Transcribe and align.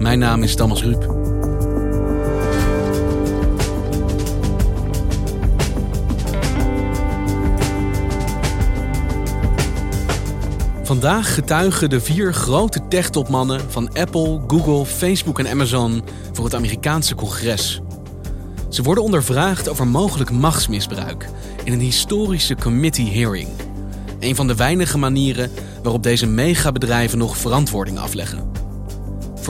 Mijn 0.00 0.18
naam 0.18 0.42
is 0.42 0.54
Thomas 0.54 0.82
Ruip. 0.82 1.18
Vandaag 10.82 11.34
getuigen 11.34 11.90
de 11.90 12.00
vier 12.00 12.34
grote 12.34 12.80
tech-topmannen 12.88 13.60
van 13.70 13.92
Apple, 13.92 14.40
Google, 14.46 14.86
Facebook 14.86 15.38
en 15.38 15.48
Amazon 15.48 16.02
voor 16.32 16.44
het 16.44 16.54
Amerikaanse 16.54 17.14
congres. 17.14 17.80
Ze 18.68 18.82
worden 18.82 19.04
ondervraagd 19.04 19.68
over 19.68 19.86
mogelijk 19.86 20.30
machtsmisbruik 20.30 21.28
in 21.64 21.72
een 21.72 21.80
historische 21.80 22.56
committee 22.56 23.10
hearing. 23.10 23.48
Een 24.20 24.36
van 24.36 24.46
de 24.46 24.54
weinige 24.54 24.98
manieren 24.98 25.50
waarop 25.82 26.02
deze 26.02 26.26
megabedrijven 26.26 27.18
nog 27.18 27.36
verantwoording 27.36 27.98
afleggen. 27.98 28.59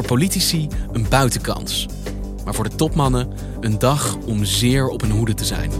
Voor 0.00 0.08
politici 0.08 0.68
een 0.92 1.06
buitenkans, 1.08 1.86
maar 2.44 2.54
voor 2.54 2.68
de 2.68 2.76
topmannen 2.76 3.32
een 3.60 3.78
dag 3.78 4.16
om 4.26 4.44
zeer 4.44 4.88
op 4.88 5.00
hun 5.00 5.10
hoede 5.10 5.34
te 5.34 5.44
zijn. 5.44 5.70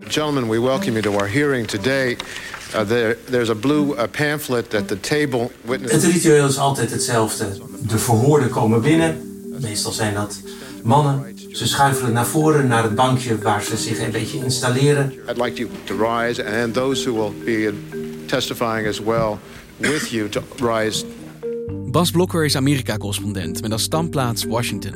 Gentlemen, 0.00 0.48
we 0.48 0.60
welcome 0.60 0.90
you 0.90 1.02
to 1.02 1.12
our 1.12 1.32
hearing 1.32 1.66
today. 1.66 2.16
Uh, 2.74 2.80
there, 2.80 3.18
there's 3.30 3.50
a 3.50 3.54
blue 3.54 3.94
uh, 3.94 4.02
pamphlet 4.10 4.74
at 4.74 4.88
the 4.88 5.00
table. 5.00 5.50
Het 5.80 6.04
ritueel 6.04 6.46
is 6.46 6.58
altijd 6.58 6.90
hetzelfde. 6.90 7.46
De 7.80 7.98
verhoorden 7.98 8.50
komen 8.50 8.80
binnen. 8.80 9.42
Meestal 9.60 9.92
zijn 9.92 10.14
dat 10.14 10.40
mannen. 10.88 11.38
Ze 11.52 11.66
schuifelen 11.66 12.12
naar 12.12 12.26
voren 12.26 12.66
naar 12.66 12.82
het 12.82 12.94
bankje 12.94 13.38
waar 13.38 13.62
ze 13.62 13.76
zich 13.76 14.00
een 14.00 14.10
beetje 14.10 14.44
installeren. 14.44 15.12
I'd 15.28 15.42
like 15.42 15.56
you 15.56 15.68
to 15.84 15.96
rise 15.96 16.62
and 16.62 16.74
those 16.74 17.10
who 17.10 17.18
will 17.18 17.44
be 17.44 17.74
testifying 18.26 18.88
as 18.88 19.00
well 19.00 19.36
with 19.76 20.08
you 20.08 20.28
to 20.28 20.42
rise. 20.56 21.04
Bas 21.90 22.10
Blokker 22.10 22.44
is 22.44 22.56
Amerika-correspondent 22.56 23.60
met 23.62 23.72
als 23.72 23.82
standplaats 23.82 24.44
Washington. 24.44 24.94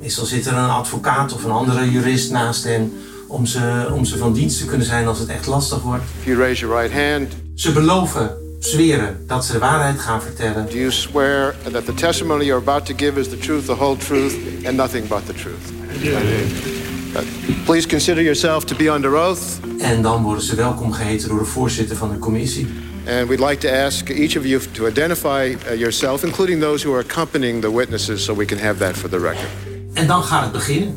Meestal 0.00 0.24
zit 0.24 0.46
er 0.46 0.52
een 0.52 0.70
advocaat 0.70 1.32
of 1.32 1.44
een 1.44 1.50
andere 1.50 1.90
jurist 1.90 2.30
naast 2.30 2.64
hen 2.64 2.92
om 3.28 3.46
ze, 3.46 3.90
om 3.94 4.04
ze 4.04 4.18
van 4.18 4.32
dienst 4.32 4.58
te 4.58 4.64
kunnen 4.64 4.86
zijn 4.86 5.06
als 5.06 5.18
het 5.18 5.28
echt 5.28 5.46
lastig 5.46 5.82
wordt. 5.82 6.04
If 6.18 6.24
you 6.24 6.38
raise 6.38 6.66
your 6.66 6.82
right 6.82 6.94
hand, 6.94 7.32
Ze 7.54 7.72
beloven, 7.72 8.39
zweren 8.64 9.24
dat 9.26 9.44
ze 9.44 9.52
de 9.52 9.58
waarheid 9.58 9.98
gaan 9.98 10.22
vertellen. 10.22 10.66
do 10.70 10.76
you 10.76 10.90
swear 10.90 11.54
that 11.72 11.84
the 11.84 11.94
testimony 11.94 12.44
you're 12.44 12.62
about 12.62 12.86
to 12.86 12.94
give 12.96 13.20
is 13.20 13.28
the 13.28 13.38
truth, 13.38 13.64
the 13.64 13.74
whole 13.74 13.96
truth, 13.96 14.34
and 14.64 14.76
nothing 14.76 15.08
but 15.08 15.26
the 15.26 15.32
truth? 15.32 15.72
Uh, 16.02 17.20
Please 17.64 17.88
consider 17.88 18.22
yourself 18.22 18.64
to 18.64 18.76
be 18.76 18.88
under 18.88 19.16
oath. 19.16 19.42
En 19.78 20.02
dan 20.02 20.22
worden 20.22 20.42
ze 20.44 20.54
welkom 20.54 20.92
geheten 20.92 21.28
door 21.28 21.38
de 21.38 21.44
voorzitter 21.44 21.96
van 21.96 22.10
de 22.10 22.18
commissie. 22.18 22.66
And 23.08 23.28
we'd 23.28 23.40
like 23.48 23.58
to 23.58 23.68
ask 23.68 24.08
each 24.08 24.36
of 24.36 24.44
you 24.44 24.60
to 24.72 24.86
identify 24.86 25.56
uh, 25.66 25.78
yourself, 25.78 26.22
including 26.22 26.60
those 26.60 26.86
who 26.86 26.94
are 26.96 27.04
accompanying 27.08 27.60
the 27.62 27.74
witnesses, 27.76 28.24
so 28.24 28.36
we 28.36 28.44
can 28.44 28.58
have 28.58 28.78
that 28.78 28.96
for 28.96 29.08
the 29.08 29.18
record. 29.18 29.48
En 29.92 30.06
dan 30.06 30.22
gaat 30.22 30.42
het 30.42 30.52
beginnen. 30.52 30.94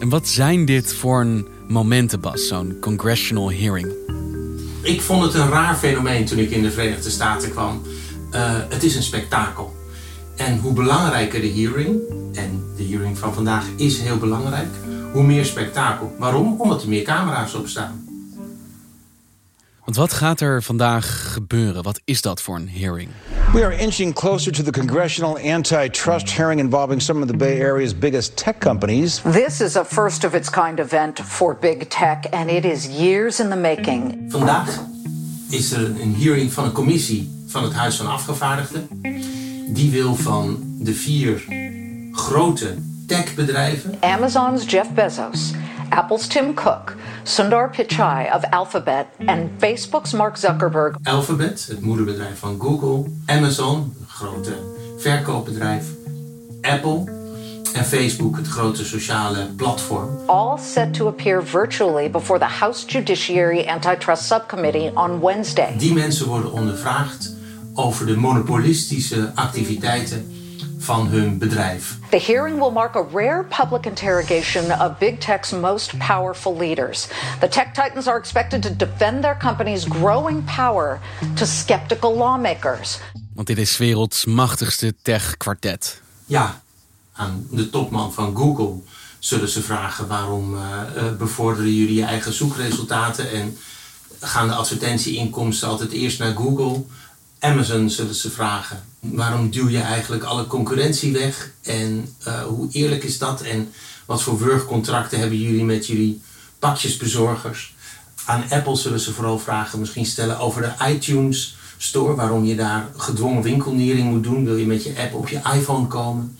En 0.00 0.08
wat 0.08 0.28
zijn 0.28 0.64
dit 0.64 0.94
voor 0.94 1.20
een 1.20 1.46
momenten, 1.68 2.20
Bas, 2.20 2.46
zo'n 2.46 2.76
congressional 2.80 3.52
hearing? 3.52 3.92
Ik 4.82 5.00
vond 5.00 5.22
het 5.22 5.34
een 5.34 5.48
raar 5.48 5.74
fenomeen 5.74 6.24
toen 6.24 6.38
ik 6.38 6.50
in 6.50 6.62
de 6.62 6.70
Verenigde 6.70 7.10
Staten 7.10 7.50
kwam. 7.50 7.82
Eh, 8.30 8.52
het 8.68 8.82
is 8.82 8.96
een 8.96 9.02
spektakel. 9.02 9.74
En 10.36 10.58
hoe 10.58 10.72
belangrijker 10.72 11.40
de 11.40 11.52
hearing, 11.52 12.00
en 12.34 12.64
de 12.76 12.84
hearing 12.88 13.18
van 13.18 13.34
vandaag 13.34 13.64
is 13.76 14.00
heel 14.00 14.18
belangrijk, 14.18 14.68
hoe 15.12 15.22
meer 15.22 15.44
spektakel. 15.44 16.14
Waarom? 16.18 16.60
Omdat 16.60 16.82
er 16.82 16.88
meer 16.88 17.02
camera's 17.02 17.54
op 17.54 17.68
staan. 17.68 18.09
Want 19.90 20.02
wat 20.02 20.18
gaat 20.18 20.40
er 20.40 20.62
vandaag 20.62 21.32
gebeuren? 21.32 21.82
Wat 21.82 22.00
is 22.04 22.22
dat 22.22 22.42
voor 22.42 22.56
een 22.56 22.68
hearing? 22.68 23.08
We 23.52 23.64
are 23.64 23.76
inching 23.76 24.14
closer 24.14 24.52
to 24.52 24.62
the 24.62 24.70
congressional 24.70 25.38
antitrust 25.54 26.36
hearing 26.36 26.60
involving 26.60 27.02
some 27.02 27.20
of 27.20 27.26
the 27.26 27.36
Bay 27.36 27.62
Area's 27.62 27.98
biggest 27.98 28.36
tech 28.36 28.58
companies. 28.58 29.20
This 29.32 29.60
is 29.60 29.76
a 29.76 29.84
first 29.84 30.24
of 30.24 30.34
its 30.34 30.50
kind 30.50 30.78
event 30.78 31.20
for 31.20 31.56
big 31.60 31.88
tech, 31.88 32.26
and 32.30 32.50
it 32.50 32.64
is 32.64 32.86
years 32.86 33.40
in 33.40 33.48
the 33.48 33.56
making. 33.56 34.24
Vandaag 34.28 34.80
is 35.48 35.72
er 35.72 35.84
een 36.00 36.14
hearing 36.18 36.52
van 36.52 36.64
een 36.64 36.72
commissie 36.72 37.42
van 37.46 37.62
het 37.62 37.72
Huis 37.72 37.96
van 37.96 38.06
Afgevaardigden. 38.06 38.88
Die 39.68 39.90
wil 39.90 40.14
van 40.14 40.58
de 40.78 40.94
vier 40.94 41.44
grote 42.12 42.74
techbedrijven 43.06 43.96
Amazon's 44.00 44.64
Jeff 44.70 44.90
Bezos, 44.90 45.50
Apple's 45.88 46.26
Tim 46.26 46.54
Cook, 46.54 46.96
Sundar 47.24 47.70
Pichai 47.70 48.30
of 48.34 48.44
Alphabet, 48.50 49.06
and 49.26 49.50
Facebook's 49.58 50.12
Mark 50.12 50.36
Zuckerberg 50.36 50.94
Alphabet, 51.02 51.66
het 51.68 51.80
moederbedrijf 51.80 52.38
van 52.38 52.60
Google, 52.60 53.10
Amazon, 53.26 53.94
een 54.00 54.08
grote 54.08 54.52
verkoopbedrijf, 54.98 55.84
Apple 56.60 57.04
en 57.74 57.84
Facebook, 57.84 58.36
het 58.36 58.46
grote 58.46 58.84
sociale 58.84 59.46
platform. 59.56 60.08
all 60.26 60.58
set 60.58 60.94
to 60.94 61.06
appear 61.06 61.42
virtually 61.44 62.10
before 62.10 62.38
the 62.38 62.44
House 62.58 62.86
Judiciary 62.86 63.66
Antitrust 63.66 64.22
Subcommittee 64.26 64.90
on 64.96 65.20
Wednesday. 65.20 65.74
Die 65.78 65.92
mensen 65.92 66.26
worden 66.26 66.52
ondervraagd 66.52 67.34
over 67.74 68.06
de 68.06 68.16
monopolistische 68.16 69.32
activiteiten 69.34 70.32
van 70.82 71.06
hun 71.06 71.38
bedrijf. 71.38 71.98
The 72.10 72.18
hearing 72.26 72.58
will 72.58 72.70
mark 72.70 72.96
a 72.96 73.04
rare 73.12 73.44
public 73.44 73.86
interrogation 73.86 74.80
of 74.80 74.98
big 74.98 75.18
tech's 75.18 75.52
most 75.52 75.98
powerful 75.98 76.56
leaders. 76.56 77.08
The 77.40 77.48
tech 77.48 77.74
titans 77.74 78.06
are 78.06 78.18
expected 78.18 78.62
to 78.62 78.76
defend 78.76 79.22
their 79.22 79.36
company's 79.36 79.84
growing 79.84 80.44
power 80.56 80.98
to 81.34 81.44
skeptical 81.44 82.16
lawmakers. 82.16 82.98
Want 83.34 83.46
dit 83.46 83.58
is 83.58 83.76
werelds 83.76 84.24
machtigste 84.24 84.94
tech-kwartet. 85.02 86.02
Ja, 86.26 86.60
aan 87.12 87.46
de 87.50 87.70
topman 87.70 88.12
van 88.12 88.36
Google 88.36 88.80
zullen 89.18 89.48
ze 89.48 89.62
vragen 89.62 90.08
waarom 90.08 90.56
eh, 90.56 90.62
eh, 90.96 91.16
bevorderen 91.16 91.74
jullie 91.74 91.94
je 91.94 92.04
eigen 92.04 92.32
zoekresultaten 92.32 93.30
en 93.30 93.58
gaan 94.20 94.48
de 94.48 94.54
advertentieinkomsten 94.54 95.68
altijd 95.68 95.92
eerst 95.92 96.18
naar 96.18 96.34
Google. 96.34 96.84
Amazon 97.40 97.90
zullen 97.90 98.14
ze 98.14 98.30
vragen 98.30 98.84
waarom 99.00 99.50
duw 99.50 99.68
je 99.68 99.80
eigenlijk 99.80 100.22
alle 100.22 100.46
concurrentie 100.46 101.12
weg 101.12 101.50
en 101.62 102.14
eh, 102.24 102.42
hoe 102.42 102.68
eerlijk 102.72 103.04
is 103.04 103.18
dat 103.18 103.42
en 103.42 103.72
wat 104.06 104.22
voor 104.22 104.38
wurgcontracten 104.38 105.18
hebben 105.18 105.38
jullie 105.38 105.64
met 105.64 105.86
jullie 105.86 106.22
pakjesbezorgers. 106.58 107.74
Aan 108.24 108.44
Apple 108.50 108.76
zullen 108.76 109.00
ze 109.00 109.12
vooral 109.12 109.38
vragen 109.38 109.78
misschien 109.78 110.06
stellen 110.06 110.38
over 110.38 110.62
de 110.62 110.92
iTunes 110.92 111.58
Store, 111.76 112.14
waarom 112.14 112.44
je 112.44 112.56
daar 112.56 112.88
gedwongen 112.96 113.42
winkelnering 113.42 114.10
moet 114.10 114.22
doen. 114.22 114.44
Wil 114.44 114.56
je 114.56 114.66
met 114.66 114.84
je 114.84 114.94
app 114.98 115.14
op 115.14 115.28
je 115.28 115.40
iPhone 115.54 115.86
komen? 115.86 116.36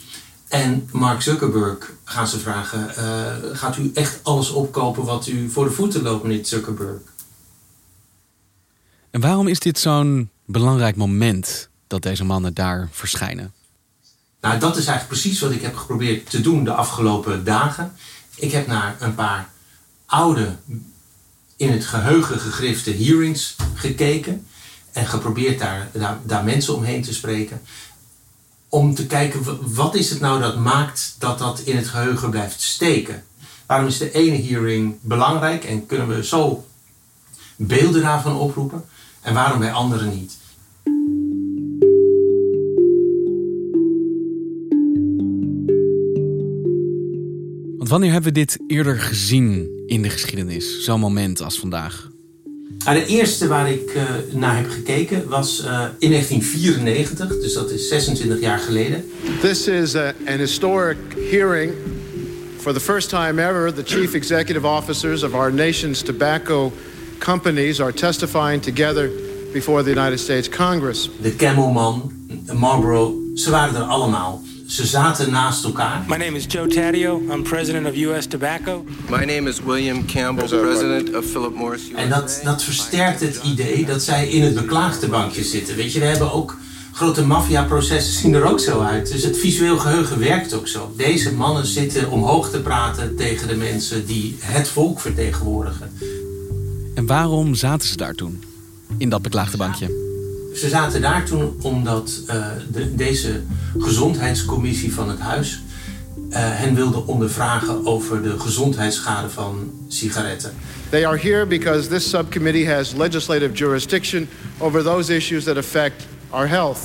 En 0.48 0.88
Mark 0.92 1.22
Zuckerberg 1.22 1.92
gaan 2.04 2.28
ze 2.28 2.38
vragen: 2.38 2.96
eh, 2.96 3.32
gaat 3.52 3.76
u 3.76 3.90
echt 3.94 4.20
alles 4.22 4.50
opkopen 4.50 5.04
wat 5.04 5.26
u 5.26 5.50
voor 5.50 5.64
de 5.64 5.70
voeten 5.70 6.02
loopt, 6.02 6.22
meneer 6.22 6.46
Zuckerberg? 6.46 7.00
En 9.10 9.20
waarom 9.20 9.48
is 9.48 9.58
dit 9.58 9.78
zo'n 9.78 10.30
belangrijk 10.44 10.96
moment 10.96 11.68
dat 11.86 12.02
deze 12.02 12.24
mannen 12.24 12.54
daar 12.54 12.88
verschijnen? 12.90 13.52
Nou, 14.40 14.58
dat 14.58 14.76
is 14.76 14.86
eigenlijk 14.86 15.20
precies 15.20 15.40
wat 15.40 15.50
ik 15.50 15.62
heb 15.62 15.76
geprobeerd 15.76 16.30
te 16.30 16.40
doen 16.40 16.64
de 16.64 16.72
afgelopen 16.72 17.44
dagen. 17.44 17.92
Ik 18.36 18.52
heb 18.52 18.66
naar 18.66 18.96
een 19.00 19.14
paar 19.14 19.48
oude, 20.06 20.56
in 21.56 21.72
het 21.72 21.86
geheugen 21.86 22.40
gegrifte 22.40 22.90
hearings 22.94 23.56
gekeken. 23.74 24.46
en 24.92 25.06
geprobeerd 25.06 25.58
daar, 25.58 25.88
daar, 25.92 26.18
daar 26.24 26.44
mensen 26.44 26.74
omheen 26.74 27.02
te 27.02 27.14
spreken. 27.14 27.62
Om 28.68 28.94
te 28.94 29.06
kijken, 29.06 29.40
wat 29.74 29.94
is 29.94 30.10
het 30.10 30.20
nou 30.20 30.40
dat 30.40 30.58
maakt 30.58 31.14
dat 31.18 31.38
dat 31.38 31.60
in 31.60 31.76
het 31.76 31.88
geheugen 31.88 32.30
blijft 32.30 32.60
steken? 32.60 33.24
Waarom 33.66 33.86
is 33.86 33.98
de 33.98 34.12
ene 34.12 34.42
hearing 34.42 34.98
belangrijk 35.00 35.64
en 35.64 35.86
kunnen 35.86 36.08
we 36.08 36.24
zo 36.24 36.66
beelden 37.56 38.02
daarvan 38.02 38.36
oproepen? 38.36 38.84
En 39.22 39.34
waarom 39.34 39.58
bij 39.58 39.72
anderen 39.72 40.10
niet? 40.10 40.38
Want 47.76 47.88
wanneer 47.88 48.12
hebben 48.12 48.32
we 48.32 48.38
dit 48.38 48.58
eerder 48.66 48.98
gezien 48.98 49.68
in 49.86 50.02
de 50.02 50.08
geschiedenis? 50.08 50.84
Zo'n 50.84 51.00
moment 51.00 51.42
als 51.42 51.58
vandaag. 51.58 52.10
Nou, 52.84 52.98
de 52.98 53.06
eerste 53.06 53.48
waar 53.48 53.70
ik 53.70 53.94
uh, 53.94 54.02
naar 54.32 54.56
heb 54.56 54.70
gekeken 54.70 55.28
was 55.28 55.60
uh, 55.60 55.86
in 55.98 56.10
1994, 56.10 57.28
dus 57.28 57.52
dat 57.52 57.70
is 57.70 57.88
26 57.88 58.40
jaar 58.40 58.58
geleden. 58.58 59.04
This 59.40 59.68
is 59.68 59.94
a, 59.94 60.12
an 60.26 60.38
historic 60.38 60.98
hearing. 61.30 61.72
For 62.56 62.72
the 62.72 62.80
first 62.80 63.08
time 63.08 63.42
ever, 63.42 63.74
the 63.74 63.82
chief 63.84 64.14
executive 64.14 64.66
officers 64.66 65.22
of 65.22 65.34
our 65.34 65.52
nation's 65.52 66.02
tobacco 66.02 66.72
companies 67.20 67.80
are 67.80 67.92
testifying 67.92 68.60
together 68.60 69.08
before 69.52 69.82
the 69.82 69.90
United 69.90 70.18
States 70.18 70.48
Congress. 70.48 71.10
De 71.20 71.36
Camelman, 71.36 72.12
Marlboro, 72.52 73.14
ze 73.34 73.50
waren 73.50 73.74
er 73.74 73.82
allemaal. 73.82 74.42
Ze 74.66 74.86
zaten 74.86 75.30
naast 75.30 75.64
elkaar. 75.64 76.04
My 76.06 76.16
name 76.16 76.36
is 76.36 76.44
Joe 76.48 76.66
Taddeo. 76.66 77.22
I'm 77.30 77.42
president 77.42 77.86
of 77.86 77.94
U.S. 77.94 78.26
Tobacco. 78.26 78.84
My 79.08 79.24
name 79.24 79.48
is 79.48 79.60
William 79.60 80.06
Campbell, 80.06 80.46
president 80.46 81.16
of 81.16 81.24
Philip 81.24 81.54
Morris. 81.54 81.82
USA. 81.88 81.98
En 81.98 82.08
dat, 82.08 82.40
dat 82.44 82.62
versterkt 82.62 83.20
het 83.20 83.40
idee 83.44 83.84
dat 83.84 84.02
zij 84.02 84.28
in 84.28 84.42
het 84.42 84.54
beklaagde 84.54 85.08
bankje 85.08 85.44
zitten. 85.44 85.76
Weet 85.76 85.92
je, 85.92 85.98
we 85.98 86.06
hebben 86.06 86.32
ook 86.32 86.56
grote 86.92 87.26
maffiaprocessen 87.26 88.12
zien 88.12 88.34
er 88.34 88.44
ook 88.44 88.60
zo 88.60 88.80
uit. 88.80 89.12
Dus 89.12 89.22
het 89.22 89.38
visueel 89.38 89.78
geheugen 89.78 90.18
werkt 90.18 90.54
ook 90.54 90.68
zo. 90.68 90.92
Deze 90.96 91.34
mannen 91.34 91.66
zitten 91.66 92.10
omhoog 92.10 92.50
te 92.50 92.60
praten 92.60 93.16
tegen 93.16 93.48
de 93.48 93.56
mensen 93.56 94.06
die 94.06 94.36
het 94.40 94.68
volk 94.68 95.00
vertegenwoordigen. 95.00 95.92
Waarom 97.10 97.54
zaten 97.54 97.88
ze 97.88 97.96
daar 97.96 98.14
toen? 98.14 98.42
In 98.98 99.08
dat 99.08 99.22
beklaagde 99.22 99.56
bankje? 99.56 99.86
Ze 100.54 100.68
zaten 100.68 101.00
daar 101.00 101.24
toen 101.24 101.56
omdat 101.62 102.22
uh, 102.26 102.46
de, 102.72 102.94
deze 102.94 103.42
gezondheidscommissie 103.78 104.94
van 104.94 105.08
het 105.08 105.18
huis 105.18 105.62
uh, 106.30 106.36
hen 106.36 106.74
wilde 106.74 107.06
ondervragen 107.06 107.86
over 107.86 108.22
de 108.22 108.38
gezondheidsschade 108.38 109.30
van 109.30 109.70
sigaretten. 109.88 110.52
They 110.90 111.06
are 111.06 111.18
here 111.18 111.46
because 111.46 111.88
this 111.88 112.08
subcommittee 112.08 112.68
has 112.68 112.92
legislative 112.92 113.52
jurisdiction 113.52 114.28
over 114.58 114.82
those 114.82 115.14
issues 115.14 115.44
that 115.44 115.56
affect 115.56 116.06
our 116.28 116.48
health. 116.48 116.78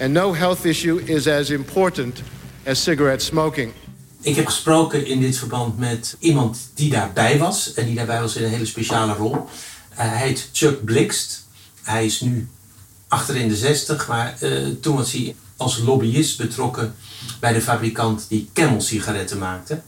And 0.00 0.12
no 0.12 0.34
health 0.34 0.64
issue 0.64 1.00
is 1.04 1.26
as 1.26 1.50
important 1.50 2.22
as 2.66 2.82
cigarette 2.82 3.24
smoking. 3.24 3.72
Ik 4.20 4.36
heb 4.36 4.46
gesproken 4.46 5.06
in 5.06 5.20
dit 5.20 5.36
verband 5.36 5.78
met 5.78 6.16
iemand 6.18 6.70
die 6.74 6.90
daarbij 6.90 7.38
was. 7.38 7.74
En 7.74 7.86
die 7.86 7.94
daarbij 7.94 8.20
was 8.20 8.36
in 8.36 8.44
een 8.44 8.50
hele 8.50 8.66
speciale 8.66 9.12
rol. 9.12 9.32
Uh, 9.32 9.46
hij 9.92 10.18
heet 10.18 10.48
Chuck 10.52 10.84
Blixt. 10.84 11.46
Hij 11.82 12.04
is 12.04 12.20
nu 12.20 12.48
achter 13.08 13.36
in 13.36 13.48
de 13.48 13.56
60, 13.56 14.08
maar 14.08 14.36
uh, 14.42 14.74
toen 14.80 14.96
was 14.96 15.12
hij 15.12 15.34
als 15.56 15.78
lobbyist 15.78 16.38
betrokken 16.38 16.94
bij 17.40 17.52
de 17.52 17.60
fabrikant 17.60 18.26
die 18.28 18.50
Camel 18.52 18.80
sigaretten 18.80 19.38
maakte. 19.38 19.82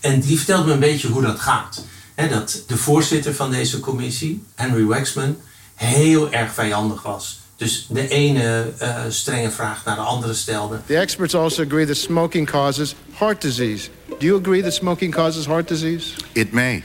En 0.00 0.20
die 0.20 0.36
vertelde 0.36 0.66
me 0.66 0.72
een 0.72 0.78
beetje 0.78 1.08
hoe 1.08 1.22
dat 1.22 1.40
gaat. 1.40 1.84
Dat 2.14 2.62
de 2.66 2.76
voorzitter 2.76 3.34
van 3.34 3.50
deze 3.50 3.80
commissie, 3.80 4.44
Henry 4.54 4.84
Waxman, 4.84 5.36
heel 5.74 6.32
erg 6.32 6.54
vijandig 6.54 7.02
was. 7.02 7.40
Dus 7.64 7.86
de 7.88 8.08
ene 8.08 8.72
uh, 8.82 9.00
strenge 9.08 9.50
vraag 9.50 9.84
naar 9.84 9.94
de 9.94 10.00
andere 10.00 10.34
stelde. 10.34 10.78
The 10.86 10.96
experts 10.96 11.34
also 11.34 11.62
agree 11.62 11.86
that 11.86 11.96
smoking 11.96 12.50
causes 12.50 12.94
heart 13.18 13.40
disease. 13.40 13.88
Do 14.06 14.26
you 14.26 14.38
agree 14.38 14.62
that 14.62 14.74
smoking 14.74 15.14
causes 15.14 15.46
heart 15.46 15.68
disease? 15.68 16.14
It 16.32 16.52
may. 16.52 16.84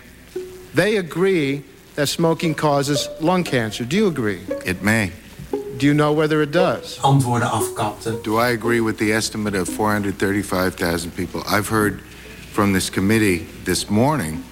They 0.73 0.97
agree 0.97 1.63
that 1.93 2.07
smoking 2.07 2.55
causes 2.55 3.09
lung 3.19 3.43
cancer. 3.43 3.87
Do 3.87 3.95
you 3.95 4.07
agree? 4.07 4.39
It 4.65 4.81
may. 4.81 5.11
Do 5.51 5.85
you 5.85 5.93
know 5.93 6.15
whether 6.15 6.41
it 6.41 6.51
does? 6.51 6.97
Antwoorden 7.01 7.49
afkapte. 7.51 8.21
Do 8.23 8.37
I 8.37 8.51
agree 8.51 8.81
with 8.81 8.97
the 8.97 9.11
estimate 9.13 9.59
of 9.59 9.67
435,000 9.67 11.11
people? 11.15 11.41
I've 11.57 11.69
heard 11.69 12.01
from 12.51 12.73
this 12.73 12.89
committee 12.89 13.45
this 13.63 13.89
morning 13.89 14.43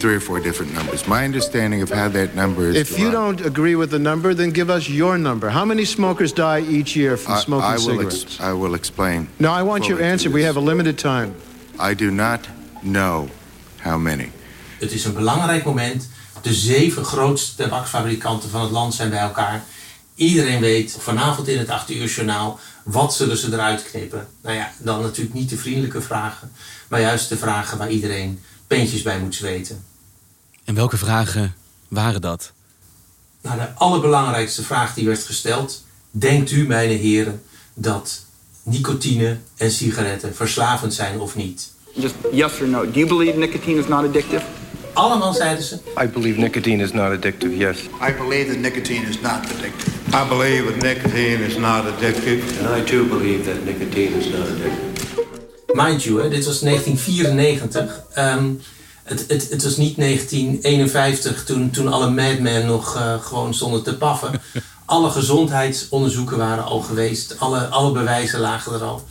three 0.00 0.14
or 0.14 0.20
four 0.20 0.40
different 0.40 0.72
numbers. 0.74 1.06
My 1.06 1.24
understanding 1.24 1.82
of 1.82 1.90
how 1.90 2.08
that 2.08 2.34
number 2.34 2.68
is. 2.68 2.76
If 2.76 2.98
you 2.98 3.10
don't 3.10 3.40
agree 3.44 3.76
with 3.76 3.90
the 3.90 3.98
number, 3.98 4.34
then 4.34 4.50
give 4.50 4.70
us 4.70 4.88
your 4.88 5.18
number. 5.18 5.50
How 5.50 5.64
many 5.64 5.84
smokers 5.84 6.32
die 6.32 6.60
each 6.60 6.94
year 6.94 7.16
from 7.16 7.34
I, 7.34 7.40
smoking 7.40 7.70
I 7.70 7.72
will 7.72 7.80
cigarettes? 7.80 8.40
I 8.40 8.52
will 8.52 8.74
explain. 8.74 9.28
No, 9.38 9.52
I 9.52 9.62
want 9.62 9.88
your 9.88 10.02
answer. 10.02 10.30
We 10.30 10.44
have 10.44 10.56
a 10.56 10.64
limited 10.64 10.98
time. 10.98 11.34
I 11.78 11.94
do 11.94 12.10
not 12.10 12.48
know 12.82 13.28
how 13.80 13.98
many. 13.98 14.30
Het 14.78 14.92
is 14.92 15.04
een 15.04 15.14
belangrijk 15.14 15.64
moment. 15.64 16.08
De 16.42 16.54
zeven 16.54 17.04
grootste 17.04 17.56
tabaksfabrikanten 17.62 18.50
van 18.50 18.60
het 18.60 18.70
land 18.70 18.94
zijn 18.94 19.10
bij 19.10 19.18
elkaar. 19.18 19.64
Iedereen 20.14 20.60
weet 20.60 20.96
vanavond 20.98 21.48
in 21.48 21.58
het 21.58 21.70
8 21.70 21.90
uur 21.90 22.06
journaal 22.06 22.58
wat 22.84 23.14
zullen 23.14 23.36
ze 23.36 23.52
eruit 23.52 23.82
knippen. 23.82 24.28
Nou 24.42 24.56
ja, 24.56 24.72
dan 24.78 25.02
natuurlijk 25.02 25.34
niet 25.34 25.50
de 25.50 25.56
vriendelijke 25.56 26.00
vragen, 26.00 26.52
maar 26.88 27.00
juist 27.00 27.28
de 27.28 27.36
vragen 27.36 27.78
waar 27.78 27.90
iedereen 27.90 28.40
peentjes 28.68 29.02
bij 29.02 29.18
moet 29.18 29.34
zweten. 29.34 29.84
En 30.64 30.74
welke 30.74 30.96
vragen 30.96 31.54
waren 31.88 32.20
dat? 32.20 32.52
Nou, 33.40 33.58
de 33.58 33.74
allerbelangrijkste 33.74 34.62
vraag 34.62 34.94
die 34.94 35.06
werd 35.06 35.22
gesteld: 35.22 35.84
denkt 36.10 36.50
u, 36.50 36.66
mijn 36.66 36.90
heren, 36.90 37.42
dat 37.74 38.24
nicotine 38.62 39.38
en 39.56 39.70
sigaretten 39.70 40.34
verslavend 40.34 40.94
zijn 40.94 41.20
of 41.20 41.36
niet? 41.36 41.72
Just 41.94 42.14
yes 42.32 42.60
or 42.60 42.68
no. 42.68 42.84
Do 42.84 42.98
you 42.98 43.06
believe 43.06 43.38
nicotine 43.38 43.80
is 43.80 43.88
not 43.88 44.04
addictive? 44.04 44.42
Allemaal 44.92 45.34
zeiden 45.34 45.64
ze. 45.64 45.78
I 46.02 46.06
believe 46.06 46.40
nicotine 46.40 46.82
is 46.82 46.92
not 46.92 47.10
addictive, 47.10 47.56
yes. 47.56 47.78
I 48.08 48.12
believe 48.12 48.46
that 48.46 48.58
nicotine 48.58 49.08
is 49.08 49.20
not 49.20 49.44
addictive. 49.44 49.96
I 50.12 50.28
believe 50.28 50.64
that 50.64 50.82
nicotine 50.82 51.44
is 51.44 51.56
not 51.56 51.84
addictive. 51.84 52.42
And 52.66 52.82
I 52.82 52.90
too 52.90 53.04
believe 53.06 53.44
that 53.44 53.64
nicotine 53.64 54.18
is 54.18 54.26
not 54.26 54.46
addictive. 54.46 54.97
Mind 55.84 56.02
you, 56.02 56.22
hè, 56.22 56.28
dit 56.28 56.44
was 56.44 56.60
1994. 56.60 58.02
Um, 58.16 58.60
het, 59.02 59.24
het, 59.28 59.50
het 59.50 59.62
was 59.62 59.76
niet 59.76 59.96
1951 59.96 61.44
toen, 61.44 61.70
toen 61.70 61.88
alle 61.88 62.10
madmen 62.10 62.66
nog 62.66 62.96
uh, 62.96 63.22
gewoon 63.22 63.54
stonden 63.54 63.82
te 63.82 63.96
paffen. 63.96 64.40
alle 64.84 65.10
gezondheidsonderzoeken 65.10 66.36
waren 66.36 66.64
al 66.64 66.80
geweest. 66.80 67.38
Alle, 67.38 67.66
alle 67.66 67.92
bewijzen 67.92 68.40
lagen 68.40 68.72
er 68.72 68.82
al. 68.82 69.06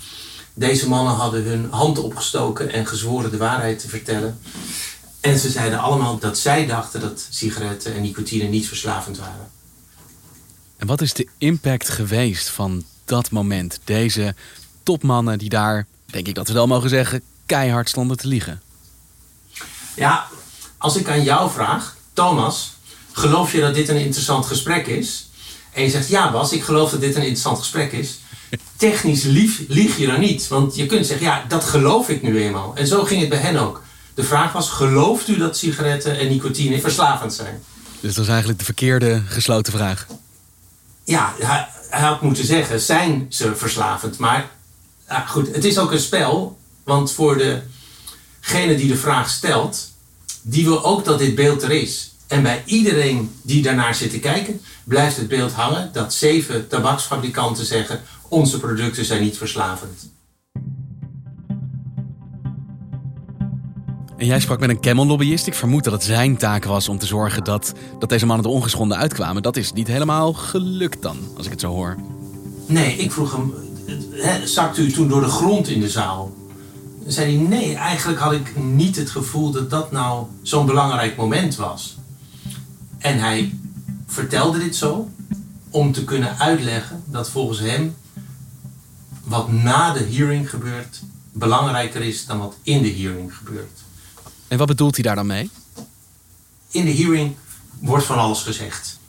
Deze 0.53 0.87
mannen 0.87 1.13
hadden 1.13 1.43
hun 1.43 1.67
hand 1.69 1.99
opgestoken 1.99 2.71
en 2.71 2.87
gezworen 2.87 3.31
de 3.31 3.37
waarheid 3.37 3.79
te 3.79 3.89
vertellen. 3.89 4.39
En 5.19 5.39
ze 5.39 5.49
zeiden 5.49 5.79
allemaal 5.79 6.17
dat 6.19 6.37
zij 6.37 6.65
dachten 6.65 7.01
dat 7.01 7.27
sigaretten 7.29 7.93
en 7.93 8.01
nicotine 8.01 8.47
niet 8.47 8.67
verslavend 8.67 9.17
waren. 9.17 9.51
En 10.77 10.87
wat 10.87 11.01
is 11.01 11.13
de 11.13 11.27
impact 11.37 11.89
geweest 11.89 12.49
van 12.49 12.83
dat 13.05 13.31
moment? 13.31 13.79
Deze 13.83 14.35
topmannen 14.87 15.37
die 15.37 15.49
daar, 15.49 15.85
denk 16.05 16.27
ik 16.27 16.35
dat 16.35 16.47
we 16.47 16.53
wel 16.53 16.67
mogen 16.67 16.89
zeggen, 16.89 17.21
keihard 17.45 17.89
stonden 17.89 18.17
te 18.17 18.27
liegen. 18.27 18.61
Ja, 19.95 20.27
als 20.77 20.95
ik 20.95 21.09
aan 21.09 21.23
jou 21.23 21.51
vraag, 21.51 21.95
Thomas, 22.13 22.73
geloof 23.11 23.51
je 23.51 23.59
dat 23.59 23.73
dit 23.73 23.89
een 23.89 23.99
interessant 23.99 24.45
gesprek 24.45 24.87
is? 24.87 25.29
En 25.73 25.83
je 25.83 25.89
zegt 25.89 26.07
ja, 26.07 26.31
Bas, 26.31 26.51
ik 26.51 26.63
geloof 26.63 26.89
dat 26.91 26.99
dit 26.99 27.15
een 27.15 27.21
interessant 27.21 27.57
gesprek 27.57 27.91
is. 27.91 28.19
Technisch 28.75 29.23
lief, 29.23 29.61
lieg 29.67 29.97
je 29.97 30.07
dan 30.07 30.19
niet. 30.19 30.47
Want 30.47 30.75
je 30.75 30.85
kunt 30.85 31.05
zeggen, 31.05 31.25
ja, 31.25 31.45
dat 31.47 31.63
geloof 31.63 32.09
ik 32.09 32.21
nu 32.21 32.41
eenmaal. 32.41 32.75
En 32.75 32.87
zo 32.87 33.03
ging 33.03 33.19
het 33.19 33.29
bij 33.29 33.39
hen 33.39 33.57
ook. 33.57 33.83
De 34.13 34.23
vraag 34.23 34.51
was, 34.51 34.69
gelooft 34.69 35.27
u 35.27 35.37
dat 35.37 35.57
sigaretten 35.57 36.19
en 36.19 36.27
nicotine 36.27 36.81
verslavend 36.81 37.33
zijn? 37.33 37.63
Dus 37.99 38.13
dat 38.13 38.23
is 38.23 38.29
eigenlijk 38.29 38.59
de 38.59 38.65
verkeerde 38.65 39.23
gesloten 39.25 39.73
vraag. 39.73 40.07
Ja, 41.03 41.33
hij, 41.39 41.67
hij 41.89 42.07
had 42.07 42.21
moeten 42.21 42.45
zeggen, 42.45 42.79
zijn 42.79 43.25
ze 43.29 43.55
verslavend? 43.55 44.17
Maar 44.17 44.55
ja, 45.07 45.25
goed, 45.25 45.55
het 45.55 45.65
is 45.65 45.77
ook 45.77 45.91
een 45.91 45.99
spel. 45.99 46.57
Want 46.83 47.11
voor 47.11 47.37
degene 47.37 48.75
die 48.75 48.87
de 48.87 48.97
vraag 48.97 49.29
stelt, 49.29 49.91
die 50.41 50.63
wil 50.63 50.85
ook 50.85 51.05
dat 51.05 51.19
dit 51.19 51.35
beeld 51.35 51.63
er 51.63 51.71
is. 51.71 52.11
En 52.27 52.43
bij 52.43 52.63
iedereen 52.65 53.35
die 53.41 53.61
daarnaar 53.61 53.95
zit 53.95 54.11
te 54.11 54.19
kijken, 54.19 54.61
blijft 54.83 55.17
het 55.17 55.27
beeld 55.27 55.51
hangen 55.51 55.89
dat 55.93 56.13
zeven 56.13 56.67
tabaksfabrikanten 56.67 57.65
zeggen: 57.65 58.01
onze 58.27 58.59
producten 58.59 59.05
zijn 59.05 59.21
niet 59.21 59.37
verslavend. 59.37 60.09
En 64.17 64.25
jij 64.25 64.39
sprak 64.39 64.59
met 64.59 64.69
een 64.69 64.79
Camel-lobbyist. 64.79 65.47
Ik 65.47 65.53
vermoed 65.53 65.83
dat 65.83 65.93
het 65.93 66.03
zijn 66.03 66.37
taak 66.37 66.65
was 66.65 66.89
om 66.89 66.97
te 66.97 67.05
zorgen 67.05 67.43
dat, 67.43 67.73
dat 67.99 68.09
deze 68.09 68.25
mannen 68.25 68.45
er 68.45 68.51
ongeschonden 68.51 68.97
uitkwamen. 68.97 69.41
Dat 69.41 69.57
is 69.57 69.71
niet 69.73 69.87
helemaal 69.87 70.33
gelukt 70.33 71.01
dan, 71.01 71.17
als 71.37 71.45
ik 71.45 71.51
het 71.51 71.61
zo 71.61 71.71
hoor. 71.71 71.97
Nee, 72.65 72.95
ik 72.95 73.11
vroeg 73.11 73.31
hem, 73.31 73.53
hè, 74.17 74.47
zakte 74.47 74.81
u 74.81 74.91
toen 74.91 75.07
door 75.07 75.21
de 75.21 75.27
grond 75.27 75.67
in 75.67 75.79
de 75.79 75.89
zaal? 75.89 76.35
Dan 77.03 77.11
zei 77.11 77.37
hij, 77.37 77.47
nee, 77.47 77.75
eigenlijk 77.75 78.19
had 78.19 78.31
ik 78.31 78.57
niet 78.57 78.95
het 78.95 79.09
gevoel 79.09 79.51
dat 79.51 79.69
dat 79.69 79.91
nou 79.91 80.25
zo'n 80.41 80.65
belangrijk 80.65 81.15
moment 81.15 81.55
was. 81.55 81.97
En 82.97 83.19
hij 83.19 83.59
vertelde 84.07 84.59
dit 84.59 84.75
zo, 84.75 85.09
om 85.69 85.91
te 85.91 86.03
kunnen 86.03 86.37
uitleggen 86.37 87.03
dat 87.05 87.29
volgens 87.29 87.59
hem 87.59 87.95
wat 89.23 89.51
na 89.51 89.93
de 89.93 90.07
hearing 90.11 90.49
gebeurt 90.49 91.01
belangrijker 91.37 92.01
is 92.01 92.25
dan 92.25 92.39
wat 92.39 92.55
in 92.63 92.81
de 92.81 92.93
hearing 92.93 93.35
gebeurt. 93.35 93.79
En 94.47 94.57
wat 94.57 94.67
bedoelt 94.67 94.95
hij 94.95 95.03
daar 95.03 95.15
dan 95.15 95.27
mee? 95.27 95.49
In 96.71 96.85
de 96.85 96.95
hearing 96.95 97.35
wordt 97.79 98.05
van 98.05 98.17
alles 98.17 98.41
gezegd. 98.41 98.99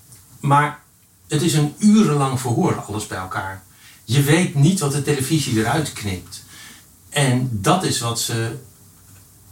Maar 0.40 0.80
het 1.28 1.42
is 1.42 1.54
een 1.54 1.74
urenlang 1.78 2.40
verhoor, 2.40 2.80
alles 2.80 3.06
bij 3.06 3.18
elkaar. 3.18 3.62
Je 4.10 4.22
weet 4.22 4.54
niet 4.54 4.80
wat 4.80 4.92
de 4.92 5.02
televisie 5.02 5.58
eruit 5.58 5.92
knipt. 5.92 6.44
En 7.08 7.48
dat 7.52 7.84
is 7.84 8.00
wat 8.00 8.20
ze 8.20 8.56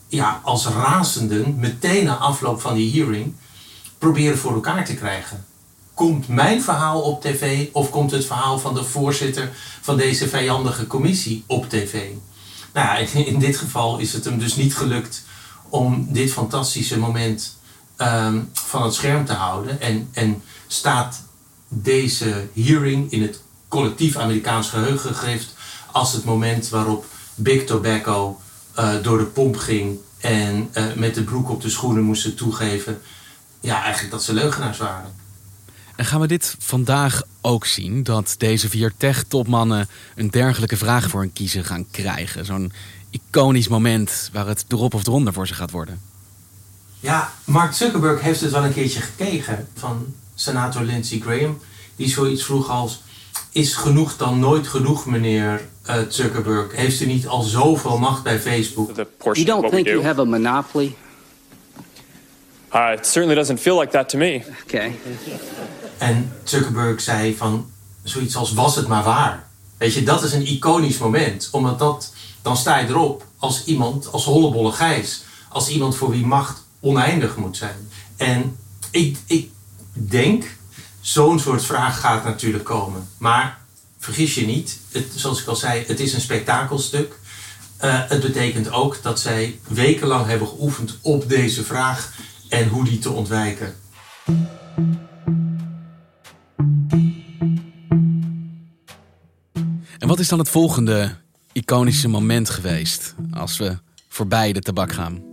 ja, 0.09 0.41
als 0.45 0.67
razenden 0.67 1.59
meteen 1.59 2.05
na 2.05 2.17
afloop 2.17 2.61
van 2.61 2.75
die 2.75 2.93
hearing 2.93 3.35
proberen 3.99 4.39
voor 4.39 4.55
elkaar 4.55 4.85
te 4.85 4.95
krijgen. 4.95 5.45
Komt 5.95 6.29
mijn 6.29 6.63
verhaal 6.63 7.01
op 7.01 7.21
tv 7.21 7.69
of 7.73 7.91
komt 7.91 8.11
het 8.11 8.25
verhaal 8.25 8.59
van 8.59 8.75
de 8.75 8.85
voorzitter 8.85 9.53
van 9.81 9.97
deze 9.97 10.29
vijandige 10.29 10.87
commissie 10.87 11.45
op 11.47 11.69
tv? 11.69 12.09
Nou 12.73 12.87
ja, 12.87 12.97
in 13.33 13.39
dit 13.39 13.57
geval 13.57 13.99
is 13.99 14.13
het 14.13 14.25
hem 14.25 14.39
dus 14.39 14.57
niet 14.57 14.77
gelukt 14.77 15.25
om 15.69 16.07
dit 16.11 16.33
fantastische 16.33 16.99
moment 16.99 17.57
ehm, 17.97 18.41
van 18.53 18.83
het 18.83 18.95
scherm 18.95 19.25
te 19.25 19.33
houden. 19.33 19.81
En, 19.81 20.09
en 20.13 20.43
staat 20.67 21.23
deze 21.69 22.49
hearing 22.55 23.13
in 23.13 23.23
het 23.23 23.45
collectief 23.69 24.17
Amerikaans 24.17 24.69
geheugen 24.69 25.15
gegrift 25.15 25.55
als 25.93 26.13
het 26.13 26.25
moment 26.25 26.69
waarop 26.69 27.05
Big 27.35 27.65
Tobacco 27.65 28.41
uh, 28.79 29.03
door 29.03 29.19
de 29.19 29.25
pomp 29.25 29.57
ging 29.57 29.99
en 30.19 30.71
uh, 30.75 30.85
met 30.95 31.15
de 31.15 31.23
broek 31.23 31.51
op 31.51 31.63
de 31.63 31.71
schoenen 31.71 32.03
moesten 32.03 32.35
toegeven. 32.35 33.01
Ja, 33.61 33.83
eigenlijk 33.83 34.13
dat 34.13 34.25
ze 34.25 34.33
leugenaars 34.33 34.79
waren. 34.79 35.15
En 35.97 36.05
gaan 36.05 36.21
we 36.21 36.27
dit 36.27 36.57
vandaag 36.59 37.23
ook 37.41 37.67
zien? 37.67 38.03
Dat 38.03 38.35
deze 38.39 38.69
vier 38.69 38.93
tech-topmannen 38.97 39.89
een 40.15 40.31
dergelijke 40.31 40.77
vraag 40.77 41.09
voor 41.09 41.21
hun 41.21 41.33
kiezen 41.33 41.65
gaan 41.65 41.87
krijgen? 41.91 42.45
Zo'n 42.45 42.73
iconisch 43.11 43.69
moment 43.69 44.31
waar 44.33 44.47
het 44.47 44.65
erop 44.69 44.95
of 44.95 45.07
eronder 45.07 45.33
voor 45.33 45.47
ze 45.47 45.55
gaat 45.55 45.71
worden. 45.71 46.01
Ja, 47.01 47.33
Mark 47.45 47.73
Zuckerberg 47.73 48.21
heeft 48.21 48.41
het 48.41 48.51
wel 48.51 48.65
een 48.65 48.73
keertje 48.73 49.01
gekregen 49.01 49.69
van 49.75 50.15
senator 50.35 50.83
Lindsey 50.83 51.21
Graham. 51.21 51.59
Die 51.97 52.09
zoiets 52.09 52.45
vroeg 52.45 52.69
als: 52.69 53.03
Is 53.53 53.75
genoeg 53.75 54.17
dan 54.17 54.39
nooit 54.39 54.69
genoeg, 54.69 55.07
meneer 55.07 55.69
uh, 55.89 55.95
Zuckerberg? 56.09 56.77
Heeft 56.77 57.01
u 57.01 57.07
niet 57.07 57.27
al 57.27 57.43
zoveel 57.43 57.99
macht 57.99 58.23
bij 58.23 58.41
Facebook? 58.41 58.91
You 59.21 59.45
don't 59.45 59.71
think 59.71 59.87
you 59.87 60.03
have 60.03 60.21
a 60.21 60.25
monopoly? 60.25 60.95
Uh, 62.75 62.93
it 62.93 63.07
certainly 63.07 63.35
doesn't 63.35 63.61
feel 63.61 63.79
like 63.79 63.93
that 63.93 64.09
to 64.09 64.19
me. 64.19 64.43
Okay. 64.65 64.99
En 65.99 66.33
Zuckerberg 66.45 67.01
zei 67.01 67.37
van 67.37 67.71
zoiets 68.03 68.37
als 68.37 68.53
was 68.53 68.77
het 68.77 68.87
maar 68.87 69.05
waar. 69.05 69.49
Weet 69.79 69.95
je, 69.95 70.03
dat 70.03 70.23
is 70.23 70.33
een 70.33 70.47
iconisch 70.47 70.99
moment. 70.99 71.49
Omdat 71.53 71.79
dat, 71.79 72.13
dan 72.43 72.57
sta 72.57 72.79
je 72.79 72.89
erop 72.89 73.25
als 73.39 73.65
iemand, 73.65 74.13
als 74.13 74.25
hollebolle 74.25 74.73
gijs. 74.73 75.25
Als 75.49 75.69
iemand 75.69 75.97
voor 75.97 76.11
wie 76.11 76.27
macht 76.27 76.65
oneindig 76.81 77.37
moet 77.37 77.57
zijn. 77.57 77.89
En 78.17 78.57
ik, 78.91 79.17
ik 79.27 79.51
denk, 79.93 80.56
zo'n 81.07 81.39
soort 81.39 81.65
vraag 81.65 82.01
gaat 82.01 82.25
natuurlijk 82.25 82.65
komen. 82.65 83.09
Maar 83.19 83.59
vergis 83.99 84.35
je 84.35 84.47
niet, 84.47 84.79
het, 84.93 85.07
zoals 85.15 85.41
ik 85.41 85.47
al 85.47 85.57
zei, 85.57 85.85
het 85.87 86.01
is 86.01 86.13
een 86.13 86.21
spektakelstuk. 86.21 87.19
Uh, 87.85 88.01
het 88.09 88.21
betekent 88.21 88.71
ook 88.71 89.03
dat 89.03 89.21
zij 89.21 89.61
wekenlang 89.69 90.27
hebben 90.27 90.49
geoefend 90.49 90.99
op 91.03 91.29
deze 91.29 91.65
vraag 91.65 92.13
en 92.49 92.69
hoe 92.69 92.85
die 92.85 92.99
te 92.99 93.11
ontwijken. 93.11 93.75
En 99.99 100.09
wat 100.09 100.19
is 100.19 100.29
dan 100.29 100.39
het 100.39 100.49
volgende 100.49 101.17
iconische 101.53 102.09
moment 102.09 102.51
geweest 102.51 103.15
als 103.33 103.59
we 103.59 103.79
voorbij 104.09 104.53
de 104.53 104.61
tabak 104.61 104.93
gaan? 104.93 105.26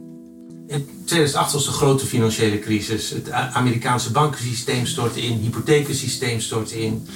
In 0.74 0.88
2008 1.06 1.54
was 1.54 1.66
de 1.66 1.72
grote 1.72 2.06
financiële 2.06 2.60
crisis. 2.60 3.10
Het 3.10 3.32
Amerikaanse 3.32 4.12
bankensysteem 4.12 4.86
stortte 4.86 5.22
in, 5.22 5.32
het 5.32 5.42
hypothekensysteem 5.42 6.40
stortte 6.40 6.82
in. 6.82 7.08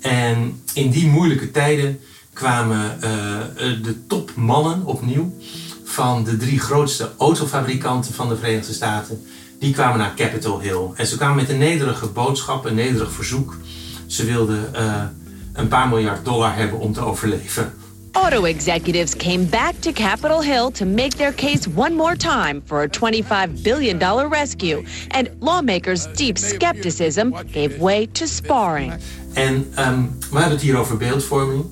En 0.00 0.62
in 0.74 0.90
die 0.90 1.06
moeilijke 1.06 1.50
tijden 1.50 2.00
kwamen 2.32 2.96
uh, 2.96 3.10
de 3.82 4.06
topmannen 4.06 4.84
opnieuw 4.84 5.34
van 5.84 6.24
de 6.24 6.36
drie 6.36 6.60
grootste 6.60 7.10
autofabrikanten 7.18 8.14
van 8.14 8.28
de 8.28 8.36
Verenigde 8.36 8.72
Staten. 8.72 9.26
Die 9.58 9.72
kwamen 9.72 9.98
naar 9.98 10.14
Capitol 10.14 10.60
Hill. 10.60 10.86
En 10.94 11.06
ze 11.06 11.16
kwamen 11.16 11.36
met 11.36 11.48
een 11.48 11.58
nederige 11.58 12.06
boodschap, 12.06 12.64
een 12.64 12.74
nederig 12.74 13.12
verzoek. 13.12 13.56
Ze 14.06 14.24
wilden 14.24 14.70
uh, 14.74 15.02
een 15.52 15.68
paar 15.68 15.88
miljard 15.88 16.24
dollar 16.24 16.56
hebben 16.56 16.78
om 16.78 16.92
te 16.92 17.00
overleven. 17.00 17.72
Auto 18.12 18.44
executives 18.44 19.14
came 19.14 19.44
back 19.44 19.80
to 19.80 19.92
Capitol 19.92 20.40
Hill 20.40 20.70
to 20.70 20.84
make 20.84 21.16
their 21.16 21.32
case 21.32 21.68
one 21.68 21.94
more 21.94 22.16
time 22.16 22.62
for 22.64 22.82
a 22.82 22.88
$25 22.88 23.62
billion 23.62 23.98
rescue. 24.28 24.84
And 25.10 25.30
lawmakers' 25.40 26.06
deep 26.06 26.38
skepticism 26.38 27.32
gave 27.52 27.78
way 27.80 28.06
to 28.06 28.26
sparring. 28.26 28.92
En 29.32 29.54
um, 29.78 30.18
we 30.30 30.38
hebben 30.38 30.50
het 30.50 30.60
hier 30.60 30.76
over 30.76 30.96
beeldvorming. 30.96 31.64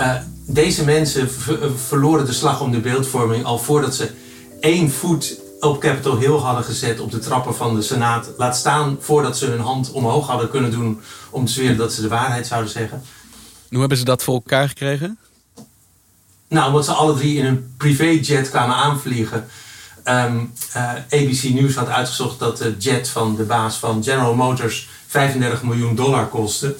Uh, 0.00 0.14
deze 0.46 0.84
mensen 0.84 1.30
verloren 1.76 2.26
de 2.26 2.32
slag 2.32 2.60
om 2.60 2.70
de 2.70 2.80
beeldvorming 2.80 3.44
al 3.44 3.58
voordat 3.58 3.94
ze 3.94 4.10
één 4.60 4.90
voet 4.90 5.40
op 5.60 5.80
Capitol 5.80 6.18
Hill 6.18 6.38
hadden 6.38 6.64
gezet 6.64 7.00
op 7.00 7.10
de 7.10 7.18
trappen 7.18 7.54
van 7.54 7.74
de 7.74 7.82
Senaat. 7.82 8.30
Laat 8.36 8.56
staan 8.56 8.96
voordat 9.00 9.38
ze 9.38 9.46
hun 9.46 9.60
hand 9.60 9.90
omhoog 9.90 10.26
hadden 10.26 10.50
kunnen 10.50 10.70
doen 10.70 11.00
om 11.30 11.44
te 11.44 11.52
zweren 11.52 11.76
dat 11.76 11.92
ze 11.92 12.00
de 12.00 12.08
waarheid 12.08 12.46
zouden 12.46 12.70
zeggen. 12.70 13.02
Hoe 13.68 13.80
hebben 13.80 13.98
ze 13.98 14.04
dat 14.04 14.22
voor 14.22 14.34
elkaar 14.34 14.68
gekregen? 14.68 15.18
Nou, 16.48 16.66
omdat 16.66 16.84
ze 16.84 16.92
alle 16.92 17.14
drie 17.14 17.38
in 17.38 17.44
een 17.44 17.74
privéjet 17.76 18.50
kwamen 18.50 18.76
aanvliegen. 18.76 19.46
Um, 20.04 20.52
uh, 20.76 20.92
ABC 20.92 21.42
News 21.42 21.74
had 21.74 21.88
uitgezocht 21.88 22.38
dat 22.38 22.58
de 22.58 22.74
jet 22.78 23.08
van 23.08 23.36
de 23.36 23.42
baas 23.42 23.76
van 23.76 24.02
General 24.02 24.34
Motors 24.34 24.88
35 25.06 25.62
miljoen 25.62 25.94
dollar 25.94 26.26
kostte. 26.28 26.76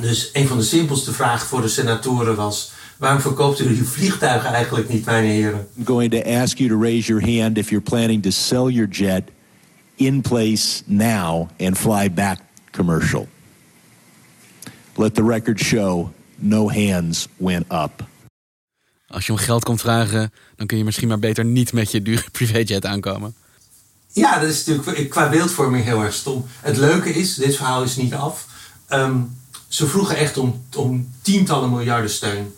Dus 0.00 0.30
een 0.32 0.46
van 0.46 0.56
de 0.56 0.64
simpelste 0.64 1.12
vragen 1.12 1.46
voor 1.46 1.60
de 1.60 1.68
senatoren 1.68 2.36
was: 2.36 2.72
waarom 2.96 3.20
verkoopt 3.20 3.60
u 3.60 3.68
uw 3.68 3.84
vliegtuigen 3.84 4.52
eigenlijk 4.52 4.88
niet, 4.88 5.04
mijn 5.04 5.24
heren? 5.24 5.68
I'm 5.76 5.86
going 5.86 6.10
to 6.10 6.30
ask 6.30 6.58
you 6.58 6.68
to 6.68 6.80
raise 6.80 7.08
your 7.08 7.38
hand 7.38 7.58
if 7.58 7.68
you're 7.68 7.84
planning 7.84 8.22
to 8.22 8.30
sell 8.30 8.68
your 8.68 8.88
jet 8.90 9.22
in 9.94 10.20
place 10.20 10.82
now 10.86 11.48
and 11.60 11.78
fly 11.78 12.12
back 12.12 12.40
commercial. 12.70 13.28
Let 14.96 15.14
the 15.14 15.24
record 15.24 15.60
show 15.60 16.12
no 16.36 16.68
hands 16.68 17.28
went 17.36 17.64
up. 17.72 18.09
Als 19.10 19.26
je 19.26 19.32
om 19.32 19.38
geld 19.38 19.64
komt 19.64 19.80
vragen, 19.80 20.32
dan 20.56 20.66
kun 20.66 20.78
je 20.78 20.84
misschien 20.84 21.08
maar 21.08 21.18
beter 21.18 21.44
niet 21.44 21.72
met 21.72 21.90
je 21.90 22.02
dure 22.02 22.30
privéjet 22.38 22.86
aankomen. 22.86 23.34
Ja, 24.12 24.38
dat 24.38 24.48
is 24.48 24.64
natuurlijk 24.64 25.10
qua 25.10 25.28
beeldvorming 25.28 25.84
heel 25.84 26.02
erg 26.02 26.14
stom. 26.14 26.46
Het 26.60 26.76
leuke 26.76 27.10
is, 27.10 27.34
dit 27.34 27.56
verhaal 27.56 27.82
is 27.82 27.96
niet 27.96 28.14
af. 28.14 28.46
Um, 28.90 29.38
ze 29.68 29.86
vroegen 29.86 30.16
echt 30.16 30.36
om, 30.36 30.64
om 30.76 31.12
tientallen 31.22 31.70
miljarden 31.70 32.10
steun. 32.10 32.54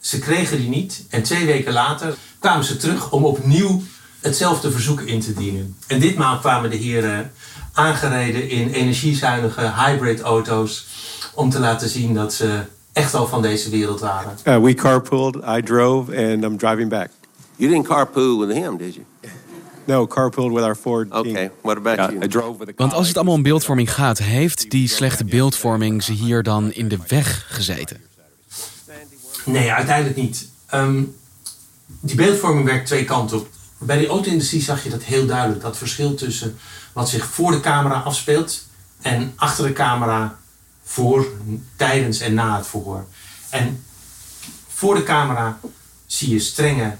Ze 0.00 0.18
kregen 0.18 0.58
die 0.58 0.68
niet. 0.68 1.04
En 1.08 1.22
twee 1.22 1.46
weken 1.46 1.72
later 1.72 2.14
kwamen 2.38 2.64
ze 2.64 2.76
terug 2.76 3.10
om 3.10 3.24
opnieuw 3.24 3.82
hetzelfde 4.20 4.70
verzoek 4.70 5.00
in 5.00 5.20
te 5.20 5.32
dienen. 5.32 5.76
En 5.86 6.00
ditmaal 6.00 6.38
kwamen 6.38 6.70
de 6.70 6.76
heren 6.76 7.32
aangereden 7.72 8.48
in 8.48 8.68
energiezuinige 8.68 9.72
hybrid 9.76 10.20
auto's. 10.20 10.86
Om 11.34 11.50
te 11.50 11.58
laten 11.58 11.88
zien 11.88 12.14
dat 12.14 12.34
ze 12.34 12.64
echt 12.92 13.14
al 13.14 13.26
van 13.26 13.42
deze 13.42 13.70
wereld 13.70 14.00
waren. 14.00 14.36
Uh, 14.44 14.58
we 14.58 14.74
carpooled, 14.74 15.36
I 15.58 15.62
drove, 15.62 16.16
and 16.16 16.44
I'm 16.44 16.56
driving 16.56 16.88
back. 16.88 17.08
You 17.56 17.70
didn't 17.70 17.86
carpool 17.86 18.46
with 18.46 18.56
him, 18.56 18.76
did 18.76 18.94
you? 18.94 19.06
No, 19.84 20.06
carpooled 20.06 20.52
with 20.52 20.62
our 20.64 20.76
Ford 20.76 21.10
team. 21.10 21.26
Okay, 21.26 21.50
what 21.62 21.76
about 21.76 21.96
Yeah, 21.96 22.10
you? 22.10 22.24
I 22.24 22.28
drove 22.28 22.58
with 22.58 22.68
a 22.68 22.72
Want 22.76 22.92
als 22.92 23.06
het 23.08 23.16
allemaal 23.16 23.34
om 23.34 23.42
beeldvorming 23.42 23.92
gaat, 23.92 24.18
heeft 24.18 24.70
die 24.70 24.88
slechte 24.88 25.24
beeldvorming 25.24 26.02
ze 26.02 26.12
hier 26.12 26.42
dan 26.42 26.72
in 26.72 26.88
de 26.88 26.98
weg 27.08 27.46
gezeten? 27.48 28.00
Nee, 29.44 29.72
uiteindelijk 29.72 30.16
niet. 30.16 30.48
Ehm, 30.66 31.02
die 32.00 32.16
beeldvorming 32.16 32.64
werkt 32.64 32.86
twee 32.86 33.04
kanten 33.04 33.38
op. 33.38 33.48
Bij 33.78 33.98
de 33.98 34.06
auto-industrie 34.06 34.62
zag 34.62 34.84
je 34.84 34.90
dat 34.90 35.02
heel 35.02 35.26
duidelijk. 35.26 35.60
Dat 35.60 35.76
verschil 35.76 36.14
tussen 36.14 36.58
wat 36.92 37.08
zich 37.08 37.24
voor 37.24 37.50
de 37.50 37.60
camera 37.60 38.00
afspeelt 38.00 38.66
en 39.00 39.32
achter 39.36 39.66
de 39.66 39.72
camera 39.72 40.38
voor, 40.92 41.26
tijdens 41.76 42.20
en 42.20 42.34
na 42.34 42.56
het 42.56 42.66
verhoor. 42.66 43.06
En 43.50 43.84
voor 44.68 44.94
de 44.94 45.02
camera 45.02 45.58
zie 46.06 46.30
je 46.30 46.38
strenge 46.38 46.96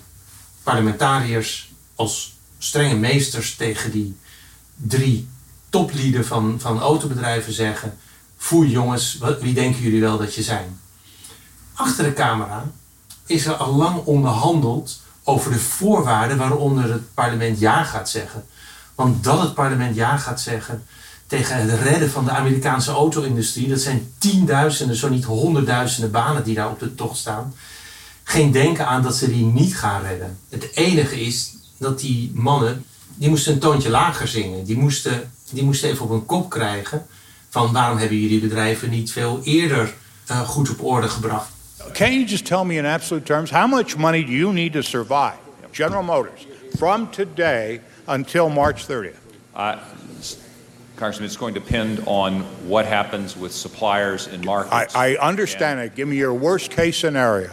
parlementariërs 0.63 1.73
als 1.95 2.37
strenge 2.59 2.95
meesters 2.95 3.57
tegen 3.57 3.91
die 3.91 4.17
drie 4.77 5.29
toplieden 5.71 6.27
van, 6.27 6.61
van 6.61 6.81
autobedrijven 6.81 7.53
zeggen: 7.53 7.99
Foei 8.37 8.71
jongens, 8.71 9.19
wie 9.41 9.55
denken 9.55 9.83
jullie 9.83 10.01
wel 10.01 10.19
dat 10.19 10.35
je 10.35 10.43
zijn? 10.43 10.81
Achter 11.75 12.05
de 12.05 12.13
camera 12.13 12.71
is 13.27 13.47
er 13.47 13.55
al 13.55 13.75
lang 13.75 14.05
onderhandeld 14.05 15.01
over 15.23 15.53
de 15.53 15.61
voorwaarden 15.61 16.39
waaronder 16.39 16.93
het 16.93 17.15
parlement 17.15 17.59
ja 17.59 17.85
gaat 17.85 18.11
zeggen. 18.11 18.45
Want 18.95 19.25
dat 19.25 19.41
het 19.41 19.55
parlement 19.55 19.97
ja 19.97 20.17
gaat 20.17 20.41
zeggen 20.41 20.87
tegen 21.33 21.57
het 21.57 21.81
redden 21.81 22.11
van 22.11 22.25
de 22.25 22.31
Amerikaanse 22.31 22.91
auto-industrie. 22.91 23.69
Dat 23.69 23.81
zijn 23.81 24.13
tienduizenden, 24.19 24.97
zo 24.97 25.09
niet 25.09 25.25
honderdduizenden 25.25 26.11
banen 26.11 26.45
die 26.45 26.55
daar 26.55 26.71
op 26.71 26.79
de 26.79 26.95
tocht 26.95 27.19
staan. 27.19 27.55
Geen 28.23 28.51
denken 28.51 28.87
aan 28.87 29.03
dat 29.03 29.17
ze 29.17 29.33
die 29.33 29.45
niet 29.45 29.77
gaan 29.77 30.03
redden. 30.03 30.39
Het 30.49 30.71
enige 30.75 31.21
is 31.21 31.55
dat 31.79 32.01
die 32.01 32.31
mannen, 32.35 32.85
die 33.15 33.29
moesten 33.29 33.53
een 33.53 33.59
toontje 33.59 33.91
lager 33.91 34.29
zingen. 34.29 34.65
Die 34.65 34.77
moesten, 34.77 35.33
die 35.51 35.63
moesten 35.63 35.91
even 35.91 36.05
op 36.05 36.11
hun 36.11 36.27
kop 36.27 36.51
krijgen 36.51 37.07
van 37.49 37.73
waarom 37.73 37.99
hebben 37.99 38.21
jullie 38.21 38.41
bedrijven 38.41 38.91
niet 38.91 39.13
veel 39.13 39.41
eerder 39.45 39.95
uh, 40.31 40.41
goed 40.41 40.71
op 40.71 40.85
orde 40.85 41.09
gebracht. 41.09 41.49
Can 41.93 42.13
you 42.13 42.25
just 42.25 42.45
tell 42.45 42.65
me 42.65 42.75
in 42.75 42.87
absolute 42.87 43.25
terms 43.25 43.51
how 43.51 43.71
much 43.71 43.97
money 43.97 44.25
do 44.25 44.33
you 44.33 44.53
need 44.53 44.73
to 44.73 44.81
survive, 44.81 45.39
General 45.71 46.03
Motors, 46.03 46.47
from 46.77 47.11
today 47.11 47.81
until 48.07 48.49
March 48.49 48.87
30th? 48.87 49.21
Uh, 49.57 49.73
Congressman, 50.97 51.27
it's 51.27 51.37
going 51.37 51.55
to 51.55 51.61
depend 51.61 52.03
on 52.07 52.43
what 52.69 52.87
happens 52.87 53.37
with 53.37 53.53
suppliers 53.53 54.27
and 54.27 54.45
markets. 54.45 54.95
I, 54.95 55.15
I 55.15 55.17
understand 55.17 55.81
it. 55.81 55.95
Give 55.95 56.07
me 56.09 56.17
your 56.17 56.35
worst 56.35 56.71
case 56.71 56.97
scenario. 56.97 57.51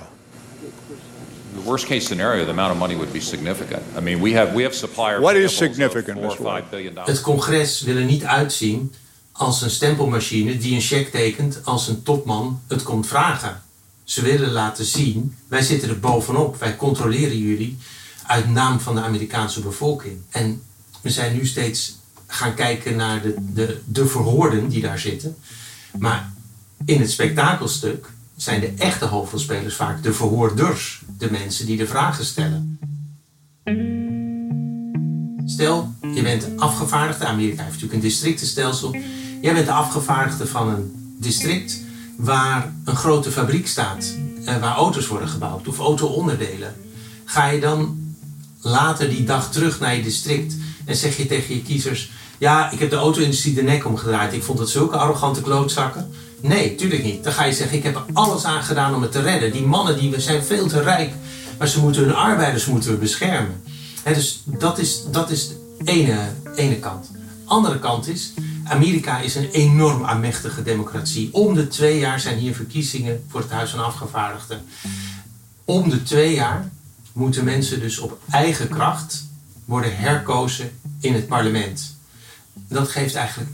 The 1.56 1.62
worst 1.62 1.88
case 1.88 2.08
scenario, 2.08 2.46
the 2.46 2.52
amount 2.52 2.72
of 2.72 2.78
money 2.78 2.96
would 2.96 3.12
be 3.12 3.20
significant. 3.20 3.84
I 3.98 4.02
mean, 4.02 4.22
we 4.22 4.34
have 4.34 4.54
we 4.54 4.64
have 4.64 4.74
suppliers. 4.74 5.22
What 5.22 5.36
is 5.36 5.56
significant? 5.56 6.20
Four, 6.20 6.36
five 6.36 6.70
billion 6.70 6.94
dollars. 6.94 7.12
Het 7.12 7.22
congres 7.22 7.82
wil 7.82 7.96
er 7.96 8.06
niet 8.06 8.24
uitzien 8.24 8.94
als 9.32 9.62
een 9.62 9.70
stempelmachine 9.70 10.58
die 10.58 10.76
een 10.76 10.82
cheque 10.82 11.12
tekent 11.12 11.62
als 11.64 11.88
een 11.88 12.04
topman 12.04 12.62
het 12.68 12.84
komt 12.84 13.08
vragen. 13.08 13.62
Ze 14.04 14.22
willen 14.22 14.52
laten 14.52 14.86
zien, 14.86 15.36
wij 15.48 15.62
zitten 15.62 15.90
er 15.90 16.00
bovenop, 16.00 16.60
wij 16.60 16.76
controleren 16.76 17.38
jullie 17.38 17.78
uit 18.28 18.50
naam 18.50 18.80
van 18.80 18.96
de 18.96 19.02
Amerikaanse 19.02 19.62
bevolking. 19.62 20.22
En 20.30 20.64
we 21.02 21.10
zijn 21.10 21.36
nu 21.36 21.46
steeds 21.46 21.99
gaan 22.32 22.54
kijken 22.54 22.96
naar 22.96 23.22
de, 23.22 23.36
de, 23.54 23.82
de 23.86 24.08
verhoorden 24.08 24.70
die 24.70 24.82
daar 24.82 25.00
zitten. 25.00 25.36
Maar 25.98 26.32
in 26.86 27.00
het 27.00 27.12
spektakelstuk 27.12 28.10
zijn 28.36 28.60
de 28.60 28.74
echte 28.78 29.06
hoofdrolspelers 29.06 29.76
vaak 29.76 30.04
de 30.04 30.14
verhoorders, 30.14 31.02
de 31.18 31.32
mensen 31.32 31.66
die 31.66 31.78
de 31.78 31.88
vragen 31.88 32.26
stellen. 32.26 32.80
Stel, 35.46 35.94
je 36.14 36.22
bent 36.22 36.48
afgevaardigde, 36.58 37.26
Amerika 37.26 37.64
heeft 37.64 37.74
natuurlijk 37.74 37.94
een 37.94 38.10
districtenstelsel. 38.10 38.96
Jij 39.42 39.54
bent 39.54 39.66
de 39.66 39.72
afgevaardigde 39.72 40.48
van 40.48 40.70
een 40.70 41.16
district 41.20 41.80
waar 42.18 42.74
een 42.86 42.96
grote 42.96 43.32
fabriek 43.32 43.68
staat, 43.68 44.16
eh, 44.46 44.58
waar 44.58 44.76
auto's 44.76 45.08
worden 45.08 45.30
gebouwd 45.30 45.68
of 45.68 45.80
auto-onderdelen. 45.80 46.76
Ga 47.26 47.48
je 47.48 47.60
dan 47.60 48.14
later 48.62 49.10
die 49.10 49.24
dag 49.24 49.52
terug 49.52 49.80
naar 49.80 49.96
je 49.96 50.04
district 50.04 50.56
en 50.90 50.96
zeg 50.96 51.18
je 51.18 51.26
tegen 51.26 51.56
je 51.56 51.62
kiezers: 51.62 52.12
Ja, 52.38 52.72
ik 52.72 52.80
heb 52.80 52.90
de 52.90 52.96
auto-industrie 52.96 53.54
de 53.54 53.62
nek 53.62 53.86
omgedraaid. 53.86 54.34
Ik 54.34 54.44
vond 54.44 54.60
het 54.60 54.70
zulke 54.70 54.98
arrogante 54.98 55.42
klootzakken. 55.42 56.12
Nee, 56.42 56.76
tuurlijk 56.76 57.04
niet. 57.04 57.24
Dan 57.24 57.34
ga 57.34 57.44
je 57.44 57.54
zeggen: 57.54 57.78
Ik 57.78 57.84
heb 57.84 57.96
er 57.96 58.06
alles 58.14 58.44
aan 58.44 58.64
gedaan 58.64 58.96
om 58.96 59.02
het 59.02 59.12
te 59.12 59.22
redden. 59.22 59.52
Die 59.52 59.66
mannen 59.66 60.00
die 60.00 60.20
zijn 60.20 60.44
veel 60.44 60.68
te 60.68 60.82
rijk, 60.82 61.14
maar 61.58 61.68
ze 61.68 61.80
moeten 61.80 62.04
hun 62.04 62.16
arbeiders 62.16 62.66
moeten 62.66 62.92
we 62.92 62.98
beschermen. 62.98 63.62
dus 64.04 64.44
dat 64.46 64.78
is, 64.78 65.04
dat 65.12 65.30
is 65.30 65.48
de 65.48 65.56
ene, 65.84 66.18
ene 66.56 66.80
kant. 66.80 67.12
Andere 67.46 67.80
kant 67.80 68.08
is, 68.08 68.34
Amerika 68.64 69.20
is 69.20 69.36
een 69.36 69.50
enorm 69.52 70.06
aanmächtige 70.06 70.64
democratie. 70.64 71.30
Om 71.34 71.54
de 71.54 71.68
twee 71.68 72.00
jaar 72.00 72.20
zijn 72.20 72.38
hier 72.38 72.56
verkiezingen 72.56 73.24
voor 73.28 73.40
het 73.40 73.50
Huis 73.50 73.70
van 73.70 73.84
Afgevaardigden. 73.84 74.62
Om 75.66 75.90
de 75.90 76.04
twee 76.04 76.34
jaar 76.34 76.70
moeten 77.14 77.44
mensen 77.44 77.80
dus 77.80 78.00
op 78.00 78.20
eigen 78.30 78.70
kracht 78.70 79.28
worden 79.70 79.98
herkozen 79.98 80.79
in 81.00 81.14
het 81.14 81.28
parlement. 81.28 81.98
Dat 82.54 82.90
geeft 82.90 83.16
eigenlijk 83.16 83.50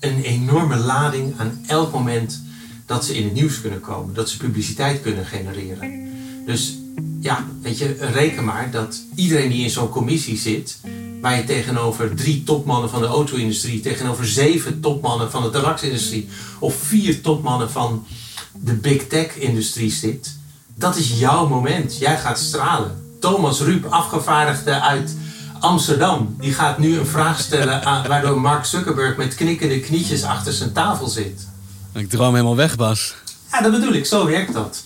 een 0.00 0.22
enorme 0.22 0.76
lading 0.76 1.34
aan 1.38 1.64
elk 1.66 1.92
moment 1.92 2.42
dat 2.86 3.04
ze 3.04 3.16
in 3.16 3.24
het 3.24 3.32
nieuws 3.32 3.60
kunnen 3.60 3.80
komen, 3.80 4.14
dat 4.14 4.28
ze 4.28 4.36
publiciteit 4.36 5.02
kunnen 5.02 5.26
genereren. 5.26 6.08
Dus 6.46 6.78
ja, 7.20 7.46
weet 7.62 7.78
je, 7.78 7.96
reken 8.12 8.44
maar 8.44 8.70
dat 8.70 9.02
iedereen 9.14 9.50
die 9.50 9.62
in 9.62 9.70
zo'n 9.70 9.88
commissie 9.88 10.38
zit, 10.38 10.78
waar 11.20 11.36
je 11.36 11.44
tegenover 11.44 12.14
drie 12.14 12.42
topmannen 12.44 12.90
van 12.90 13.00
de 13.00 13.06
auto-industrie, 13.06 13.80
tegenover 13.80 14.26
zeven 14.26 14.80
topmannen 14.80 15.30
van 15.30 15.42
de 15.42 15.50
tabaksindustrie 15.50 16.28
of 16.58 16.74
vier 16.74 17.20
topmannen 17.20 17.70
van 17.70 18.06
de 18.52 18.74
big 18.74 19.06
tech-industrie 19.06 19.90
zit, 19.90 20.36
dat 20.74 20.96
is 20.96 21.18
jouw 21.18 21.48
moment. 21.48 21.98
Jij 21.98 22.18
gaat 22.18 22.38
stralen. 22.38 23.04
Thomas 23.20 23.60
Ruip, 23.60 23.84
afgevaardigde 23.84 24.80
uit 24.80 25.16
Amsterdam, 25.60 26.36
die 26.38 26.52
gaat 26.52 26.78
nu 26.78 26.98
een 26.98 27.06
vraag 27.06 27.40
stellen 27.40 27.84
aan, 27.84 28.08
waardoor 28.08 28.40
Mark 28.40 28.64
Zuckerberg 28.64 29.16
met 29.16 29.34
knikkende 29.34 29.80
knietjes 29.80 30.22
achter 30.22 30.52
zijn 30.52 30.72
tafel 30.72 31.06
zit. 31.06 31.48
Ik 31.94 32.10
droom 32.10 32.32
helemaal 32.32 32.56
weg, 32.56 32.76
Bas. 32.76 33.14
Ja, 33.52 33.60
dat 33.60 33.72
bedoel 33.72 33.92
ik. 33.92 34.06
Zo 34.06 34.26
werkt 34.26 34.52
dat. 34.52 34.64
Het 34.64 34.84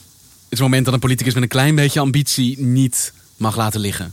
is 0.49 0.59
het 0.59 0.61
moment 0.61 0.85
dat 0.85 0.95
een 0.95 1.01
politicus 1.01 1.35
met 1.35 1.43
een 1.43 1.49
klein 1.49 1.75
beetje 1.75 2.01
ambitie 2.01 2.61
niet 2.61 3.13
mag 3.37 3.57
laten 3.57 3.81
liggen. 3.81 4.13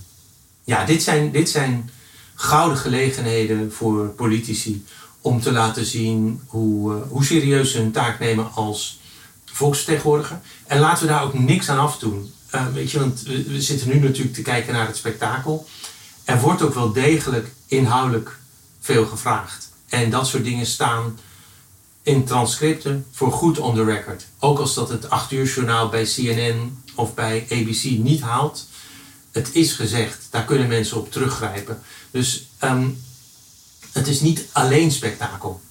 Ja, 0.63 0.86
dit 0.86 1.04
zijn, 1.04 1.32
dit 1.32 1.50
zijn 1.50 1.89
gouden 2.36 2.78
gelegenheden 2.78 3.74
voor 3.74 4.08
politici 4.08 4.86
om 5.21 5.41
te 5.41 5.52
laten 5.52 5.86
zien 5.86 6.41
hoe, 6.47 6.93
uh, 6.93 7.02
hoe 7.10 7.26
serieus 7.26 7.71
ze 7.71 7.78
hun 7.78 7.91
taak 7.91 8.19
nemen 8.19 8.54
als 8.54 9.00
volksvertegenwoordiger. 9.45 10.39
En 10.67 10.80
laten 10.80 11.06
we 11.06 11.12
daar 11.12 11.24
ook 11.24 11.39
niks 11.39 11.69
aan 11.69 11.80
afdoen. 11.80 12.34
Uh, 12.56 12.67
weet 12.74 12.91
je, 12.91 13.00
want 13.00 13.21
we, 13.21 13.43
we, 13.43 13.62
zitten 13.62 13.88
nu 13.88 14.00
natuurlijk 14.00 14.36
te 14.36 14.41
kijken 14.41 14.74
naar 14.74 14.88
het 14.88 14.97
spektakel. 14.97 15.67
Er 16.23 16.39
wordt 16.39 16.62
ook 16.62 16.73
wel 16.73 16.91
degelijk 16.91 17.51
inhoudelijk 17.65 18.39
veel 18.79 19.05
gevraagd. 19.05 19.69
En 19.89 20.10
dat 20.10 20.27
soort 20.27 20.43
dingen 20.43 20.65
staan 20.65 21.19
in 22.03 22.25
transcripten 22.25 23.05
voor 23.12 23.31
goed 23.31 23.60
on 23.60 23.75
the 23.75 23.84
record. 23.84 24.27
Ook 24.39 24.60
als 24.60 24.73
dat 24.73 24.89
het 24.89 25.10
8 25.10 25.31
uur 25.31 25.45
journaal 25.45 25.89
bij 25.89 26.03
CNN 26.03 26.84
of 26.95 27.13
bij 27.13 27.45
ABC 27.51 27.84
niet 27.84 28.21
haalt. 28.21 28.67
Het 29.31 29.49
is 29.55 29.73
gezegd, 29.73 30.27
daar 30.29 30.45
kunnen 30.45 30.67
mensen 30.67 30.97
op 30.97 31.12
teruggrijpen. 31.12 31.81
Dus 32.12 32.47
um, 32.63 33.01
het 33.91 34.07
is 34.07 34.21
niet 34.21 34.47
alleen 34.51 34.91
spektakel. 34.91 35.62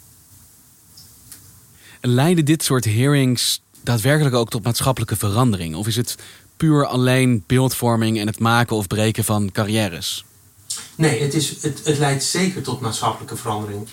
Leiden 2.00 2.44
dit 2.44 2.62
soort 2.62 2.84
hearings 2.84 3.62
daadwerkelijk 3.82 4.34
ook 4.34 4.50
tot 4.50 4.64
maatschappelijke 4.64 5.16
verandering? 5.16 5.74
Of 5.74 5.86
is 5.86 5.96
het 5.96 6.16
puur 6.56 6.86
alleen 6.86 7.44
beeldvorming 7.46 8.18
en 8.18 8.26
het 8.26 8.38
maken 8.38 8.76
of 8.76 8.86
breken 8.86 9.24
van 9.24 9.52
carrières? 9.52 10.24
Nee, 10.94 11.22
het, 11.22 11.34
is, 11.34 11.62
het, 11.62 11.80
het 11.84 11.98
leidt 11.98 12.24
zeker 12.24 12.62
tot 12.62 12.80
maatschappelijke 12.80 13.36
verandering. 13.36 13.88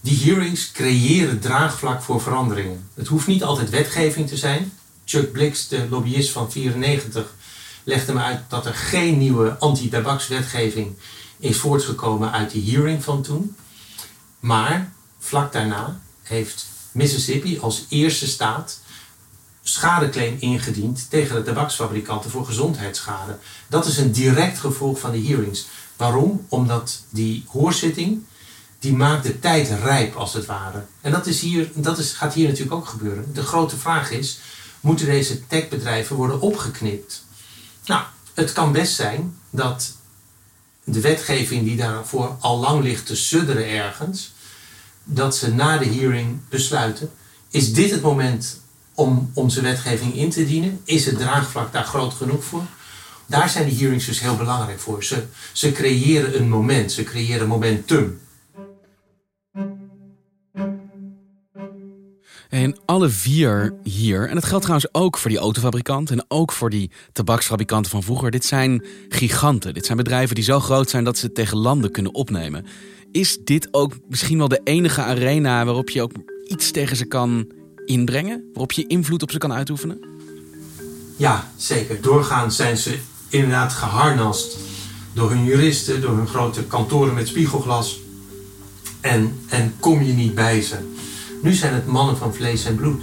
Die 0.00 0.18
hearings 0.24 0.72
creëren 0.72 1.40
draagvlak 1.40 2.02
voor 2.02 2.20
veranderingen. 2.20 2.88
Het 2.94 3.06
hoeft 3.06 3.26
niet 3.26 3.44
altijd 3.44 3.70
wetgeving 3.70 4.28
te 4.28 4.36
zijn. 4.36 4.72
Chuck 5.04 5.32
Blix, 5.32 5.68
de 5.68 5.86
lobbyist 5.90 6.30
van 6.30 6.52
94, 6.52 7.34
legde 7.84 8.12
me 8.12 8.20
uit 8.20 8.40
dat 8.48 8.66
er 8.66 8.74
geen 8.74 9.18
nieuwe 9.18 9.58
anti-tabakswetgeving 9.58 10.96
is 11.38 11.56
voortgekomen 11.56 12.32
uit 12.32 12.50
die 12.50 12.74
hearing 12.74 13.04
van 13.04 13.22
toen. 13.22 13.56
Maar 14.40 14.92
vlak 15.18 15.52
daarna 15.52 16.00
heeft 16.22 16.66
Mississippi 16.92 17.58
als 17.58 17.84
eerste 17.88 18.26
staat 18.26 18.80
schadeclaim 19.62 20.36
ingediend 20.40 21.06
tegen 21.10 21.34
de 21.34 21.42
tabaksfabrikanten 21.42 22.30
voor 22.30 22.46
gezondheidsschade. 22.46 23.38
Dat 23.68 23.86
is 23.86 23.96
een 23.96 24.12
direct 24.12 24.58
gevolg 24.58 24.98
van 24.98 25.10
de 25.10 25.22
hearings. 25.22 25.66
Waarom? 25.98 26.46
Omdat 26.48 27.02
die 27.08 27.44
hoorzitting, 27.48 28.22
die 28.78 28.92
maakt 28.92 29.22
de 29.22 29.38
tijd 29.38 29.68
rijp 29.68 30.14
als 30.14 30.32
het 30.32 30.46
ware. 30.46 30.84
En 31.00 31.12
dat, 31.12 31.26
is 31.26 31.40
hier, 31.40 31.70
dat 31.74 31.98
is, 31.98 32.12
gaat 32.12 32.34
hier 32.34 32.48
natuurlijk 32.48 32.76
ook 32.76 32.86
gebeuren. 32.86 33.34
De 33.34 33.42
grote 33.42 33.76
vraag 33.76 34.10
is, 34.10 34.38
moeten 34.80 35.06
deze 35.06 35.46
techbedrijven 35.46 36.16
worden 36.16 36.40
opgeknipt? 36.40 37.24
Nou, 37.84 38.02
het 38.34 38.52
kan 38.52 38.72
best 38.72 38.94
zijn 38.94 39.36
dat 39.50 39.92
de 40.84 41.00
wetgeving 41.00 41.64
die 41.64 41.76
daarvoor 41.76 42.36
al 42.40 42.58
lang 42.58 42.82
ligt 42.82 43.06
te 43.06 43.16
sudderen 43.16 43.68
ergens, 43.68 44.32
dat 45.04 45.36
ze 45.36 45.54
na 45.54 45.78
de 45.78 45.86
hearing 45.86 46.40
besluiten, 46.48 47.10
is 47.50 47.72
dit 47.72 47.90
het 47.90 48.02
moment 48.02 48.60
om 48.94 49.30
onze 49.34 49.60
wetgeving 49.60 50.14
in 50.14 50.30
te 50.30 50.46
dienen? 50.46 50.80
Is 50.84 51.06
het 51.06 51.18
draagvlak 51.18 51.72
daar 51.72 51.84
groot 51.84 52.14
genoeg 52.14 52.44
voor? 52.44 52.66
Daar 53.28 53.48
zijn 53.48 53.68
die 53.68 53.78
hearings 53.78 54.06
dus 54.06 54.20
heel 54.20 54.36
belangrijk 54.36 54.80
voor. 54.80 55.04
Ze, 55.04 55.24
ze 55.52 55.72
creëren 55.72 56.40
een 56.40 56.48
moment, 56.48 56.92
ze 56.92 57.02
creëren 57.02 57.48
momentum. 57.48 58.20
En 62.48 62.78
alle 62.84 63.08
vier 63.08 63.74
hier, 63.82 64.28
en 64.28 64.34
dat 64.34 64.44
geldt 64.44 64.62
trouwens 64.62 64.94
ook 64.94 65.18
voor 65.18 65.30
die 65.30 65.38
autofabrikant 65.38 66.10
en 66.10 66.24
ook 66.28 66.52
voor 66.52 66.70
die 66.70 66.90
tabaksfabrikanten 67.12 67.90
van 67.90 68.02
vroeger. 68.02 68.30
Dit 68.30 68.44
zijn 68.44 68.84
giganten. 69.08 69.74
Dit 69.74 69.86
zijn 69.86 69.98
bedrijven 69.98 70.34
die 70.34 70.44
zo 70.44 70.60
groot 70.60 70.90
zijn 70.90 71.04
dat 71.04 71.18
ze 71.18 71.26
het 71.26 71.34
tegen 71.34 71.58
landen 71.58 71.90
kunnen 71.90 72.14
opnemen. 72.14 72.66
Is 73.12 73.38
dit 73.44 73.68
ook 73.70 73.98
misschien 74.08 74.38
wel 74.38 74.48
de 74.48 74.60
enige 74.64 75.02
arena 75.02 75.64
waarop 75.64 75.90
je 75.90 76.02
ook 76.02 76.12
iets 76.44 76.70
tegen 76.70 76.96
ze 76.96 77.04
kan 77.04 77.52
inbrengen? 77.84 78.44
Waarop 78.52 78.72
je 78.72 78.86
invloed 78.86 79.22
op 79.22 79.30
ze 79.30 79.38
kan 79.38 79.52
uitoefenen? 79.52 80.00
Ja, 81.16 81.50
zeker. 81.56 82.00
Doorgaans 82.00 82.56
zijn 82.56 82.76
ze 82.76 82.98
inderdaad 83.28 83.72
geharnast 83.72 84.56
door 85.12 85.30
hun 85.30 85.44
juristen, 85.44 86.00
door 86.00 86.16
hun 86.16 86.28
grote 86.28 86.64
kantoren 86.64 87.14
met 87.14 87.28
spiegelglas. 87.28 88.00
en, 89.00 89.38
en 89.48 89.74
kom 89.80 90.02
je 90.02 90.12
niet 90.12 90.34
bij 90.34 90.62
ze. 90.62 90.76
Nu 91.42 91.52
zijn 91.52 91.74
het 91.74 91.86
mannen 91.86 92.16
van 92.16 92.34
vlees 92.34 92.64
en 92.64 92.74
bloed. 92.74 93.00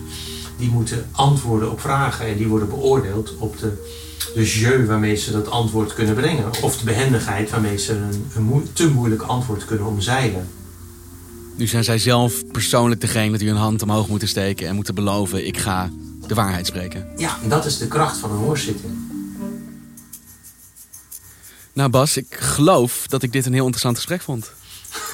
Die 0.57 0.69
moeten 0.69 1.09
antwoorden 1.11 1.71
op 1.71 1.81
vragen 1.81 2.25
en 2.25 2.37
die 2.37 2.47
worden 2.47 2.69
beoordeeld 2.69 3.33
op 3.37 3.59
de, 3.59 3.91
de 4.33 4.45
jeu 4.45 4.85
waarmee 4.85 5.15
ze 5.15 5.31
dat 5.31 5.49
antwoord 5.49 5.93
kunnen 5.93 6.15
brengen. 6.15 6.45
Of 6.61 6.77
de 6.77 6.85
behendigheid 6.85 7.49
waarmee 7.49 7.77
ze 7.77 7.93
een, 7.93 8.27
een 8.35 8.67
te 8.73 8.89
moeilijk 8.89 9.21
antwoord 9.21 9.65
kunnen 9.65 9.87
omzeilen. 9.87 10.47
Nu 11.55 11.67
zijn 11.67 11.83
zij 11.83 11.97
zelf 11.97 12.51
persoonlijk 12.51 13.01
degene 13.01 13.37
die 13.37 13.47
hun 13.47 13.57
hand 13.57 13.81
omhoog 13.81 14.07
moeten 14.07 14.27
steken 14.27 14.67
en 14.67 14.75
moeten 14.75 14.95
beloven: 14.95 15.47
ik 15.47 15.57
ga 15.57 15.89
de 16.27 16.33
waarheid 16.33 16.67
spreken. 16.67 17.07
Ja, 17.17 17.37
en 17.43 17.49
dat 17.49 17.65
is 17.65 17.77
de 17.77 17.87
kracht 17.87 18.17
van 18.17 18.31
een 18.31 18.37
hoorzitting. 18.37 18.93
Nou 21.75 21.89
Bas, 21.89 22.17
ik 22.17 22.35
geloof 22.39 23.07
dat 23.07 23.23
ik 23.23 23.31
dit 23.31 23.45
een 23.45 23.53
heel 23.53 23.63
interessant 23.63 23.95
gesprek 23.95 24.21
vond. 24.21 24.51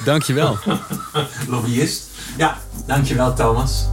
Dankjewel. 0.04 0.58
Lobbyist. 1.48 2.10
Ja, 2.36 2.58
dankjewel 2.86 3.34
Thomas. 3.34 3.86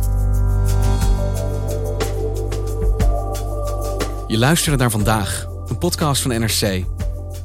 Je 4.28 4.38
luisterde 4.38 4.78
naar 4.78 4.92
vandaag, 4.92 5.48
een 5.68 5.78
podcast 5.78 6.22
van 6.22 6.40
NRC. 6.40 6.86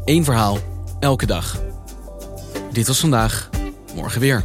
Eén 0.04 0.24
verhaal, 0.24 0.58
elke 1.00 1.26
dag. 1.26 1.60
Dit 2.72 2.86
was 2.86 3.00
vandaag, 3.00 3.50
morgen 3.94 4.20
weer. 4.20 4.44